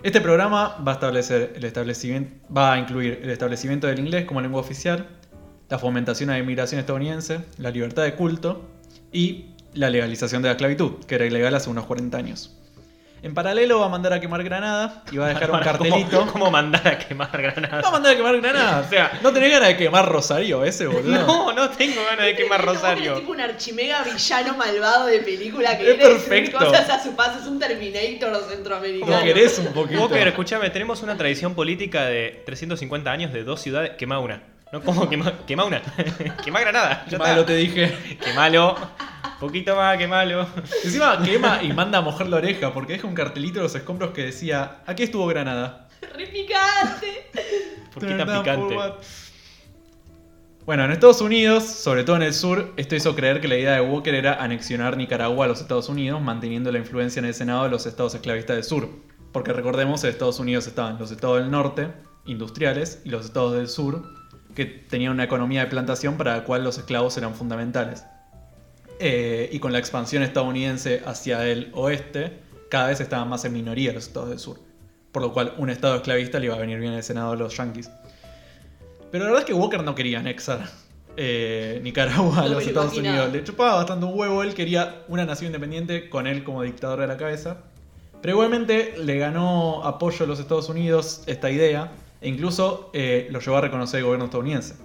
[0.03, 4.41] Este programa va a establecer el establecimiento, va a incluir el establecimiento del inglés como
[4.41, 5.07] lengua oficial,
[5.69, 8.69] la fomentación a la inmigración estadounidense, la libertad de culto
[9.13, 12.59] y la legalización de la esclavitud, que era ilegal hace unos 40 años.
[13.25, 16.27] En paralelo va a mandar a quemar Granada y va a dejar un ¿Cómo- cartelito.
[16.33, 17.85] ¿Cómo, mandar a quemar granadas?
[17.85, 18.81] Va a mandar a quemar Granada.
[18.87, 21.25] O sea- no tenés ganas de quemar Rosario ese, boludo.
[21.25, 23.13] No, no tengo ganas de quemar Walker Rosario.
[23.15, 26.59] Es tipo un archimega villano malvado de película que Es viene perfecto.
[26.59, 27.39] cosas a su paso.
[27.39, 29.17] Es un Terminator centroamericano.
[29.19, 30.01] Lo querés un poquito.
[30.03, 33.93] Walker, escúchame, tenemos una tradición política de 350 años de dos ciudades.
[33.97, 34.43] Quema una.
[34.73, 35.09] No, ¿cómo?
[35.09, 35.81] Quema, quema una.
[36.45, 37.05] quema Granada.
[37.05, 38.17] Qué Ya malo te dije.
[38.25, 38.77] Quemalo.
[39.43, 40.47] Poquito más, quemalo.
[40.85, 44.13] Encima quema y manda a mojar la oreja porque deja un cartelito de los escombros
[44.13, 45.89] que decía: Aquí estuvo Granada.
[46.17, 47.29] Re picante.
[47.93, 48.77] ¿Por qué tan picante?
[50.65, 53.73] Bueno, en Estados Unidos, sobre todo en el sur, esto hizo creer que la idea
[53.73, 57.65] de Walker era anexionar Nicaragua a los Estados Unidos, manteniendo la influencia en el Senado
[57.65, 58.89] de los estados esclavistas del sur.
[59.33, 61.89] Porque recordemos, en Estados Unidos estaban los estados del norte,
[62.27, 64.05] industriales, y los estados del sur,
[64.55, 68.05] que tenían una economía de plantación para la cual los esclavos eran fundamentales.
[68.99, 72.39] Eh, y con la expansión estadounidense hacia el oeste,
[72.71, 74.59] cada vez estaban más en minoría los estados del sur.
[75.11, 77.57] Por lo cual, un estado esclavista le iba a venir bien el Senado de los
[77.57, 77.91] yanquis.
[79.11, 80.69] Pero la verdad es que Walker no quería anexar
[81.17, 83.25] eh, Nicaragua a No los lo Estados imaginaba.
[83.25, 83.33] Unidos.
[83.33, 84.43] Le chupaba bastante un huevo.
[84.43, 87.59] Él quería una nación independiente con él como dictador de la cabeza.
[88.23, 91.93] Pero igualmente le ganó apoyo a los Estados Unidos esta idea.
[92.23, 94.77] E incluso eh, lo llevó a reconocer el gobierno estadounidense.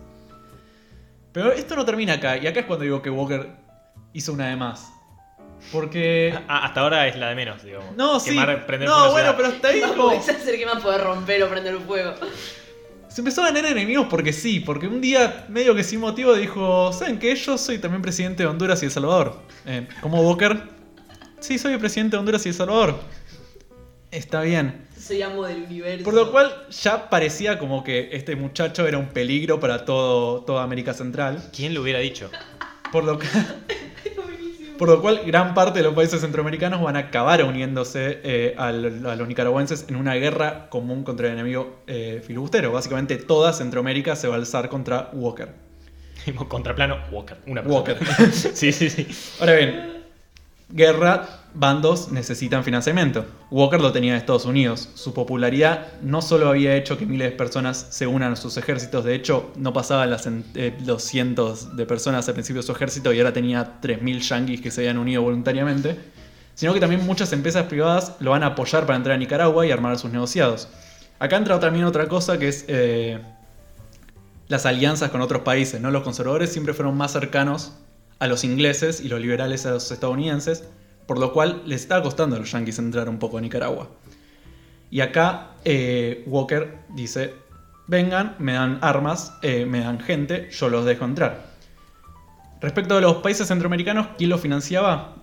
[1.32, 2.38] Pero esto no termina acá.
[2.38, 3.48] Y acá es cuando digo que Walker
[4.18, 4.92] hizo una de más.
[5.72, 6.38] Porque...
[6.48, 7.96] Ah, hasta ahora es la de menos, digamos.
[7.96, 8.30] No, sí.
[8.32, 11.42] Quemar, prender No, bueno, pero hasta ahí No como- podés hacer que más poder romper
[11.44, 12.14] o prender un fuego.
[13.08, 16.94] Se empezó a ganar enemigos porque sí, porque un día, medio que sin motivo, dijo:
[16.94, 17.36] ¿Saben qué?
[17.36, 19.40] Yo soy también presidente de Honduras y El Salvador.
[19.66, 20.62] Eh, ¿Cómo Walker?
[21.40, 23.00] Sí, soy el presidente de Honduras y El Salvador.
[24.12, 24.88] Está bien.
[25.00, 26.04] Soy amo del universo.
[26.06, 30.64] Por lo cual ya parecía como que este muchacho era un peligro para todo, toda
[30.64, 31.50] América Central.
[31.56, 32.30] ¿Quién lo hubiera dicho?
[32.92, 33.28] Por lo, que-
[34.78, 38.72] por lo cual gran parte de los países centroamericanos van a acabar uniéndose eh, a,
[38.72, 42.72] lo- a los nicaragüenses en una guerra común contra el enemigo eh, filibustero.
[42.72, 45.50] Básicamente toda Centroamérica se va a alzar contra Walker.
[46.50, 47.38] Contraplano, Walker.
[47.48, 47.76] Una persona.
[47.96, 47.98] Walker.
[48.34, 49.08] sí, sí, sí.
[49.40, 50.04] Ahora bien,
[50.70, 51.28] guerra,
[51.60, 53.26] bandos necesitan financiamiento.
[53.50, 54.90] Walker lo tenía de Estados Unidos.
[54.94, 59.04] Su popularidad no solo había hecho que miles de personas se unan a sus ejércitos,
[59.04, 63.12] de hecho no pasaban las eh, los cientos de personas al principio de su ejército
[63.14, 65.98] y ahora tenía 3.000 yanquis que se habían unido voluntariamente,
[66.54, 69.72] sino que también muchas empresas privadas lo van a apoyar para entrar a Nicaragua y
[69.72, 70.68] armar sus negociados.
[71.20, 73.20] Acá entra también otra cosa que es eh,
[74.48, 75.82] las alianzas con otros países.
[75.82, 75.92] ¿no?
[75.92, 77.74] Los conservadores siempre fueron más cercanos
[78.20, 80.64] a los ingleses y los liberales a los estadounidenses,
[81.08, 83.90] por lo cual les estaba costando a los yanquis entrar un poco a Nicaragua.
[84.92, 87.34] Y acá eh, Walker dice,
[87.88, 91.48] vengan, me dan armas, eh, me dan gente, yo los dejo entrar.
[92.62, 95.16] Respecto a los países centroamericanos, ¿quién los financiaba?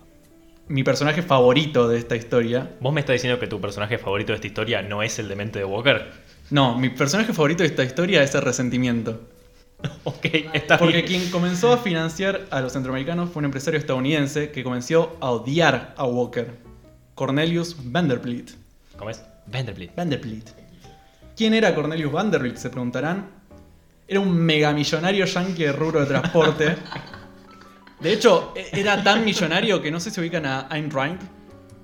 [0.67, 2.71] Mi personaje favorito de esta historia.
[2.79, 5.59] ¿Vos me estás diciendo que tu personaje favorito de esta historia no es el demente
[5.59, 6.11] de Walker?
[6.49, 9.21] No, mi personaje favorito de esta historia es el resentimiento.
[10.03, 11.05] Ok, está Porque bien.
[11.05, 15.93] quien comenzó a financiar a los centroamericanos fue un empresario estadounidense que comenzó a odiar
[15.97, 16.55] a Walker.
[17.15, 18.51] Cornelius Vanderbilt.
[18.97, 19.21] ¿Cómo es?
[19.47, 19.95] Vanderbilt.
[19.95, 20.49] Vanderbilt.
[21.35, 22.57] ¿Quién era Cornelius Vanderbilt?
[22.57, 23.27] Se preguntarán.
[24.07, 26.75] Era un megamillonario yankee de rubro de transporte.
[27.99, 31.19] De hecho, e- era tan millonario que no sé si ubican a Ayn Rand,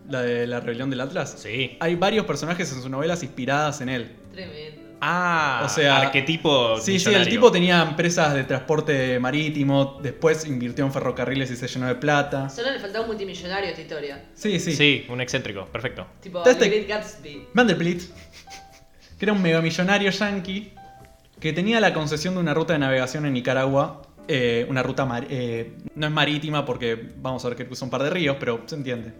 [0.09, 1.35] la de la rebelión del Atlas.
[1.37, 1.77] Sí.
[1.79, 4.11] Hay varios personajes en sus novelas inspiradas en él.
[4.33, 4.80] Tremendo.
[5.03, 10.85] Ah, O sea, arquetipo Sí, sí, el tipo tenía empresas de transporte marítimo, después invirtió
[10.85, 12.49] en ferrocarriles y se llenó de plata.
[12.49, 14.25] Solo le faltaba un multimillonario a esta historia.
[14.35, 14.73] Sí, sí.
[14.75, 15.05] Sí.
[15.09, 16.05] un excéntrico, perfecto.
[16.21, 17.47] Tipo, Este- Gatsby.
[17.53, 18.03] Vanderbilt,
[19.17, 20.73] que era un megamillonario yankee
[21.39, 25.25] que tenía la concesión de una ruta de navegación en Nicaragua eh, una ruta, mar-
[25.31, 28.61] eh, no es marítima porque vamos a ver que cruza un par de ríos, pero
[28.67, 29.11] se entiende.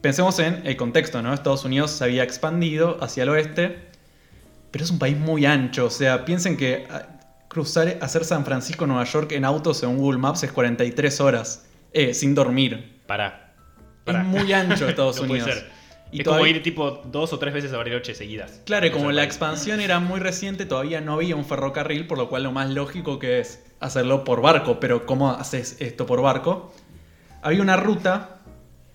[0.00, 1.34] Pensemos en el contexto, ¿no?
[1.34, 3.87] Estados Unidos se había expandido hacia el oeste,
[4.70, 7.02] pero es un país muy ancho, o sea, piensen que ah,
[7.48, 12.14] cruzar, hacer San Francisco, Nueva York en auto según Google Maps es 43 horas, eh,
[12.14, 13.00] sin dormir.
[13.06, 13.54] Pará.
[14.04, 14.20] Pará.
[14.22, 15.58] Es muy ancho Estados No puede Unidos.
[15.60, 15.70] ser.
[16.10, 18.62] Y es todavía- como ir tipo dos o tres veces a Bariloche seguidas.
[18.64, 22.30] Claro, y como la expansión era muy reciente, todavía no había un ferrocarril, por lo
[22.30, 24.80] cual lo más lógico que es hacerlo por barco.
[24.80, 26.72] Pero ¿cómo haces esto por barco?
[27.42, 28.40] Había una ruta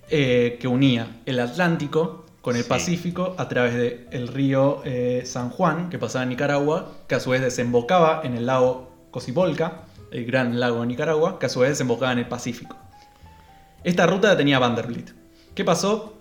[0.09, 2.70] eh, que unía el Atlántico con el Sí.
[2.70, 3.74] Pacífico a través
[4.12, 8.36] del río eh, San Juan, que pasaba en Nicaragua, que a su vez desembocaba en
[8.36, 12.28] el lago Cocibolca, el gran lago de Nicaragua, que a su vez desembocaba en el
[12.28, 12.76] Pacífico.
[13.86, 15.12] Esta ruta la tenía Vanderbilt.
[15.56, 16.18] ¿Qué pasó?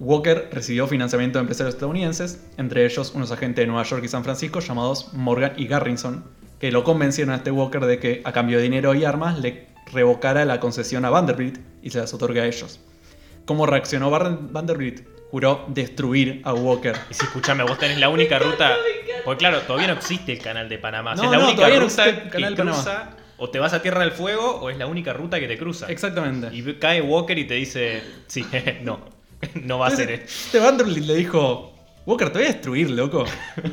[0.00, 4.24] Walker recibió financiamiento de empresarios estadounidenses, entre ellos unos agentes de Nueva York y San
[4.24, 6.24] Francisco llamados Morgan y Garrison,
[6.58, 9.66] que lo convencieron a este Walker de que a cambio de dinero y armas le
[9.92, 12.80] revocara la concesión a Vanderbilt y se las otorgue a ellos.
[13.46, 15.06] ¿Cómo reaccionó Vanderbilt?
[15.30, 16.94] Juró destruir a Walker.
[17.10, 18.76] Y si escuchame, vos tenés la única ruta.
[19.24, 21.14] Porque claro, todavía no existe el canal de Panamá.
[21.14, 22.68] O sea, No, es la no, única todavía no ruta existe el canal que de
[22.70, 22.82] Panamá.
[22.84, 23.16] cruza.
[23.38, 25.86] O te vas a Tierra del Fuego o es la única ruta que te cruza.
[25.88, 26.48] Exactamente.
[26.56, 28.46] Y cae Walker y te dice, sí,
[28.82, 29.00] no,
[29.54, 30.10] no va a ser.
[30.10, 31.75] Este Vanderbilt le dijo,
[32.06, 33.24] Walker, te voy a destruir, loco.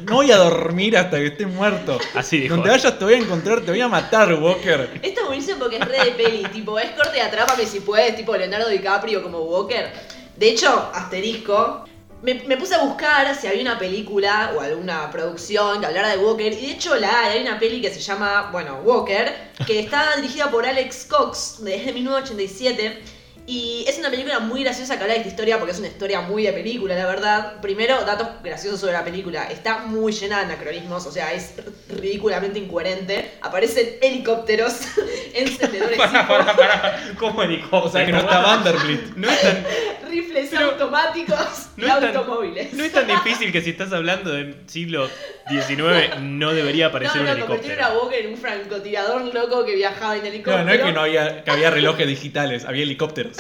[0.08, 2.00] No voy a dormir hasta que estés muerto.
[2.16, 2.56] Así dijo.
[2.56, 4.90] Donde vayas te voy a encontrar, te voy a matar, Walker.
[5.04, 8.16] Esto es buenísimo porque es re de peli, tipo, es corte de atrápame si puedes,
[8.16, 9.94] tipo Leonardo DiCaprio como Walker.
[10.36, 11.86] De hecho, asterisco,
[12.24, 16.18] me, me puse a buscar si había una película o alguna producción que hablara de
[16.18, 19.32] Walker, y de hecho la hay, hay una peli que se llama, bueno, Walker,
[19.68, 23.04] que está dirigida por Alex Cox desde 1987.
[23.46, 26.22] Y es una película muy graciosa que habla de esta historia porque es una historia
[26.22, 27.60] muy de película, la verdad.
[27.62, 29.44] Primero, datos graciosos sobre la película.
[29.52, 31.56] Está muy llena de anacronismos, o sea, es
[31.90, 33.32] ridículamente incoherente.
[33.42, 34.74] Aparecen helicópteros,
[35.34, 37.04] encendedores Pará, pará, pará.
[37.20, 37.84] ¿Cómo helicóptero?
[37.84, 39.16] O sea que no está Vanderbilt.
[39.18, 39.66] No es tan,
[40.10, 41.38] rifles Pero- automáticos
[41.78, 42.74] no y es tan- automóviles.
[42.74, 45.10] no es tan difícil que si estás hablando del siglo
[45.50, 48.00] XIX no debería aparecer no, un no, convirtieron helicóptero.
[48.00, 50.60] a Walker en un francotirador loco que viajaba en helicóptero.
[50.60, 53.33] No, no es que no había, que había relojes digitales, había helicópteros.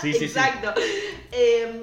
[0.00, 0.24] Sí, sí, sí.
[0.26, 0.74] Exacto.
[1.32, 1.80] Eh,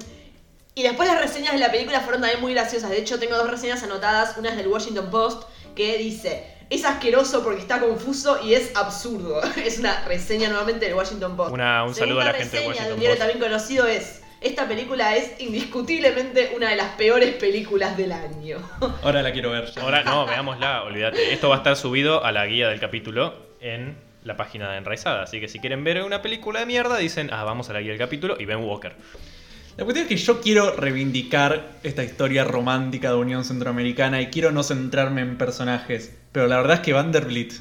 [0.73, 2.89] y después las reseñas de la película fueron también muy graciosas.
[2.89, 4.37] De hecho, tengo dos reseñas anotadas.
[4.37, 5.43] Una es del Washington Post
[5.75, 9.41] que dice: Es asqueroso porque está confuso y es absurdo.
[9.57, 11.51] Es una reseña nuevamente del Washington Post.
[11.53, 13.29] Una- un saludo a la gente de reseña Washington un diario Post.
[13.31, 18.57] también conocido es: Esta película es indiscutiblemente una de las peores películas del año.
[19.03, 19.71] Ahora la quiero ver.
[19.73, 19.81] ya.
[19.81, 21.33] Ahora no, veámosla, olvídate.
[21.33, 25.23] Esto va a estar subido a la guía del capítulo en la página de Enraizada.
[25.23, 27.91] Así que si quieren ver una película de mierda, dicen, ah, vamos a la guía
[27.91, 28.93] del capítulo y ven Walker.
[29.77, 34.51] La cuestión es que yo quiero reivindicar esta historia romántica de Unión Centroamericana y quiero
[34.51, 36.15] no centrarme en personajes.
[36.31, 37.53] Pero la verdad es que Vanderbilt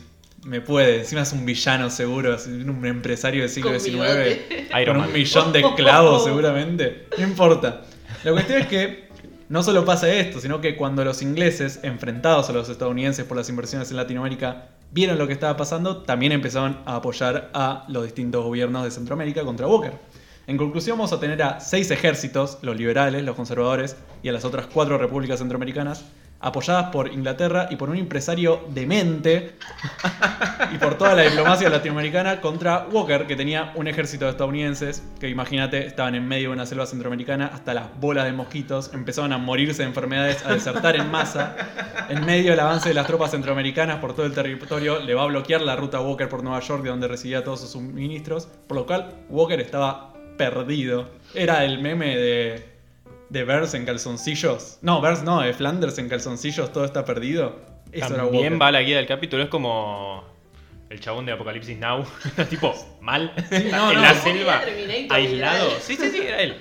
[0.45, 1.01] me puede.
[1.01, 4.87] Encima es un villano seguro, es un empresario del siglo XIX.
[4.87, 7.09] Con un millón de esclavos seguramente.
[7.19, 7.83] No importa.
[8.23, 9.09] La cuestión es que
[9.49, 13.49] no solo pasa esto, sino que cuando los ingleses, enfrentados a los estadounidenses por las
[13.49, 18.45] inversiones en Latinoamérica, vieron lo que estaba pasando, también empezaron a apoyar a los distintos
[18.45, 19.93] gobiernos de Centroamérica contra Walker.
[20.47, 24.45] En conclusión, vamos a tener a seis ejércitos, los liberales, los conservadores y a las
[24.45, 26.05] otras cuatro repúblicas centroamericanas,
[26.45, 29.55] apoyadas por Inglaterra y por un empresario demente
[30.75, 35.31] y por toda la diplomacia latinoamericana contra Walker, que tenía un ejército de estadounidenses que,
[35.31, 39.39] imagínate, estaban en medio de una selva centroamericana hasta las bolas de mosquitos, empezaron a
[39.39, 41.57] morirse de enfermedades, a desertar en masa.
[42.11, 45.27] En medio del avance de las tropas centroamericanas por todo el territorio, le va a
[45.27, 48.85] bloquear la ruta Walker por Nueva York, de donde recibía todos sus suministros, por lo
[48.85, 51.09] cual Walker estaba perdido.
[51.35, 52.74] Era el meme de,
[53.35, 54.79] de Burns en calzoncillos.
[54.81, 57.57] No, Burns no, de Flanders en calzoncillos, todo está perdido.
[57.93, 58.17] Eso era.
[58.25, 60.25] También va a la guía del capítulo, es como
[60.89, 62.05] el chabón de Apocalipsis Now,
[62.49, 63.93] tipo, mal, no, en no.
[64.01, 64.63] la Sí, selva,
[65.11, 65.71] aislado.
[65.81, 66.57] Sí, sí, sí, era él.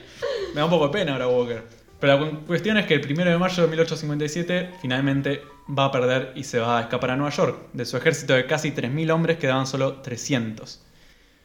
[0.53, 1.63] Me da un poco de pena ahora Walker.
[1.99, 5.91] Pero la cu- cuestión es que el 1 de mayo de 1857 finalmente va a
[5.91, 7.67] perder y se va a escapar a Nueva York.
[7.74, 10.84] De su ejército de casi 3.000 hombres quedaban solo 300.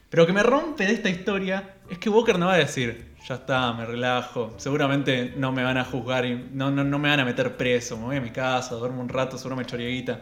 [0.09, 3.13] Pero lo que me rompe de esta historia es que Walker no va a decir,
[3.27, 7.09] ya está, me relajo, seguramente no me van a juzgar y no, no, no me
[7.09, 10.21] van a meter preso, me voy a mi casa, duermo un rato, seguro me chorieguita.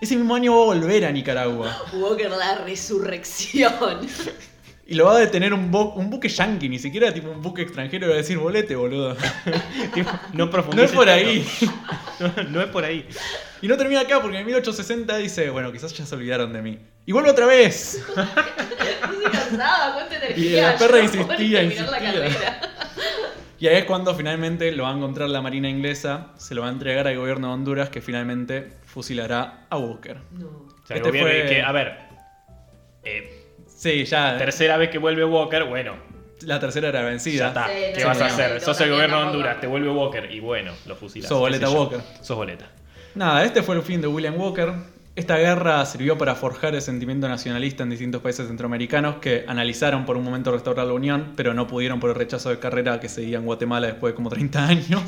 [0.00, 3.74] Ese mismo año va a volver a Nicaragua Walker la resurrección.
[4.86, 7.60] y lo va a detener un, bu- un buque yankee, ni siquiera tipo un buque
[7.62, 9.14] extranjero, y va a decir, volete, boludo.
[9.94, 11.10] Tipo, no No es por tanto.
[11.28, 11.46] ahí.
[12.20, 13.08] No, no es por ahí.
[13.62, 16.78] Y no termina acá porque en 1860 dice, bueno, quizás ya se olvidaron de mí.
[17.10, 18.00] Y vuelve otra vez.
[18.14, 20.46] No se cansaba, cuánta energía.
[20.46, 22.12] Y la perra yo, insistía, por terminar la insistía.
[22.12, 22.60] carrera.
[23.58, 26.68] Y ahí es cuando finalmente lo va a encontrar la Marina inglesa, se lo va
[26.68, 30.18] a entregar al gobierno de Honduras que finalmente fusilará a Walker.
[30.30, 30.46] No.
[30.46, 31.98] O sea, Este fue- que, a ver,
[33.02, 34.38] eh, Sí, ya.
[34.38, 35.96] tercera vez que vuelve Walker, bueno,
[36.42, 37.48] La tercera era ya vencida.
[37.48, 37.66] está.
[37.66, 38.54] Sí, ¿Qué vas a hacer?
[38.54, 39.26] no, Sos el no, gobierno de.
[39.26, 41.28] Honduras, te vuelve Walker y bueno, lo fusilas.
[41.28, 41.68] Sos boleta.
[41.70, 42.00] Walker.
[42.22, 42.66] Sos boleta.
[43.16, 44.72] Nada, este fue el fin de William Walker.
[45.16, 50.16] Esta guerra sirvió para forjar el sentimiento nacionalista en distintos países centroamericanos que analizaron por
[50.16, 53.38] un momento restaurar la unión, pero no pudieron por el rechazo de carrera que seguía
[53.38, 55.02] en Guatemala después de como 30 años.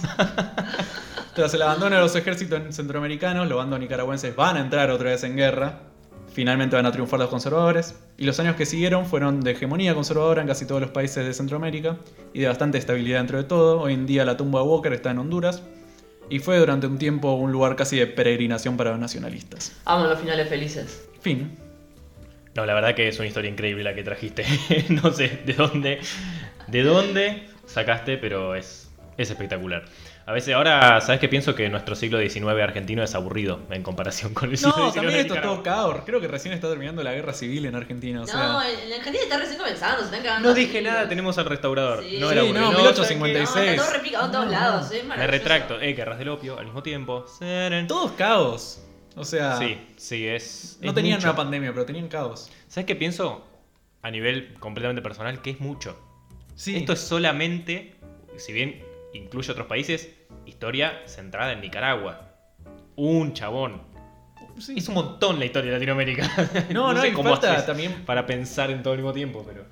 [1.37, 5.23] Tras el abandono de los ejércitos centroamericanos, los bandos nicaragüenses van a entrar otra vez
[5.23, 5.79] en guerra.
[6.33, 7.95] Finalmente van a triunfar los conservadores.
[8.19, 11.33] Y los años que siguieron fueron de hegemonía conservadora en casi todos los países de
[11.33, 11.97] Centroamérica
[12.35, 13.81] y de bastante estabilidad dentro de todo.
[13.81, 15.63] Hoy en día la tumba de Walker está en Honduras
[16.33, 19.73] y fue durante un tiempo un lugar casi de peregrinación para los nacionalistas.
[19.85, 21.07] Amo los finales felices.
[21.21, 21.59] Fin.
[22.55, 24.47] No, la verdad que es una historia increíble la que trajiste.
[24.89, 26.01] no sé de dónde,
[26.69, 29.85] de dónde sacaste, pero es, es espectacular.
[30.25, 31.29] A veces ahora, ¿sabes qué?
[31.29, 34.95] Pienso que nuestro siglo XIX argentino es aburrido en comparación con el siglo No, XIX
[34.95, 35.97] también de esto es todo caos.
[36.07, 38.23] Creo que recién está terminando la guerra civil en Argentina.
[38.23, 40.49] O sea, no, en en Argentina está recién comenzando, se están cagando.
[40.49, 42.05] No dije nada, tenemos al restaurador.
[42.05, 42.19] Sí.
[42.21, 42.71] No Sí, era no, aburrido.
[42.71, 43.55] 1856.
[43.57, 45.03] No, está todo replicado en todos lados, eh.
[45.03, 45.81] Me retracto.
[45.81, 47.27] Eh, guerras del opio al mismo tiempo.
[47.89, 48.81] todo es caos.
[49.17, 50.79] O sea, Sí, sí, es.
[50.81, 51.29] no es tenían mucho.
[51.29, 52.49] una pandemia, pero tenían caos.
[52.69, 53.45] ¿Sabes qué pienso?
[54.03, 55.99] A nivel completamente personal, que es mucho.
[56.55, 56.77] Sí.
[56.77, 57.95] Esto es solamente,
[58.39, 58.83] si bien
[59.13, 60.11] incluye otros países,
[60.47, 62.35] historia centrada en Nicaragua.
[62.97, 63.92] Un chabón.
[64.59, 64.75] Sí.
[64.77, 66.29] Es un montón la historia de Latinoamérica.
[66.71, 69.45] No, no, sé y cómo falta haces también- Para pensar en todo el mismo tiempo,
[69.47, 69.65] pero.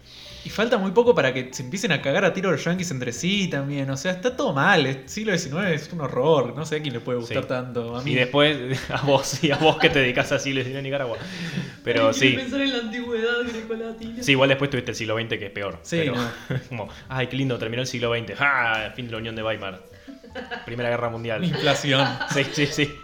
[0.43, 3.13] Y falta muy poco para que se empiecen a cagar a tiro los yankees entre
[3.13, 3.91] sí también.
[3.91, 4.87] O sea, está todo mal.
[4.87, 6.57] El siglo XIX es un horror.
[6.57, 7.49] No sé a quién le puede gustar Sí.
[7.49, 7.95] tanto.
[7.99, 8.13] A mí.
[8.13, 8.57] Y después,
[8.91, 11.19] a vos, y a vos que te dedicas a siglo XIX en Nicaragua.
[11.85, 12.31] Pero sí.
[12.31, 14.23] pensar en la antigüedad grecolatina.
[14.23, 15.79] Sí, igual después tuviste el siglo XX que es peor.
[15.83, 16.31] Sí, pero, no.
[16.71, 18.33] como, ay, qué lindo, terminó el siglo XX.
[18.41, 18.93] ¡Ah!
[18.97, 19.83] Fin de la Unión de Weimar.
[20.65, 21.45] Primera Guerra Mundial.
[21.45, 22.07] Inflación.
[22.33, 22.95] Sí, sí, sí.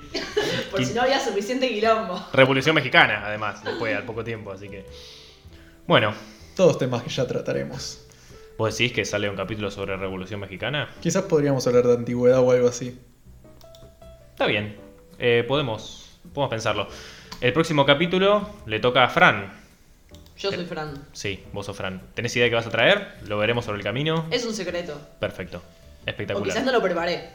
[0.70, 2.26] Por si no había suficiente quilombo.
[2.32, 4.86] Revolución Mexicana, además, después, al poco tiempo, así que.
[5.86, 6.14] Bueno,
[6.54, 8.02] Todos temas que ya trataremos.
[8.58, 10.88] ¿vos decís que sale un capítulo sobre Revolución Mexicana?
[11.00, 12.98] Quizás podríamos hablar de antigüedad o algo así.
[14.30, 14.76] Está bien.
[15.18, 16.88] Eh, podemos, podemos pensarlo.
[17.40, 19.52] El próximo capítulo le toca a Fran.
[20.38, 21.06] Yo soy Fran.
[21.12, 22.02] Sí, vos sos Fran.
[22.14, 23.14] ¿Tenés idea de qué vas a traer?
[23.26, 24.26] Lo veremos sobre el camino.
[24.30, 24.98] Es un secreto.
[25.18, 25.62] Perfecto.
[26.06, 26.64] O quizás Espectacular.
[26.64, 27.30] no lo preparé.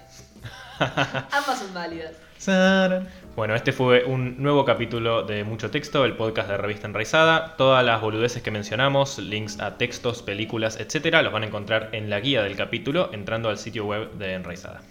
[0.80, 2.13] Ambas son válidas.
[3.36, 7.55] Bueno, este fue un nuevo capítulo de Mucho Texto, el podcast de Revista Enraizada.
[7.57, 12.09] Todas las boludeces que mencionamos, links a textos, películas, etcétera, los van a encontrar en
[12.09, 14.82] la guía del capítulo entrando al sitio web de Enraizada.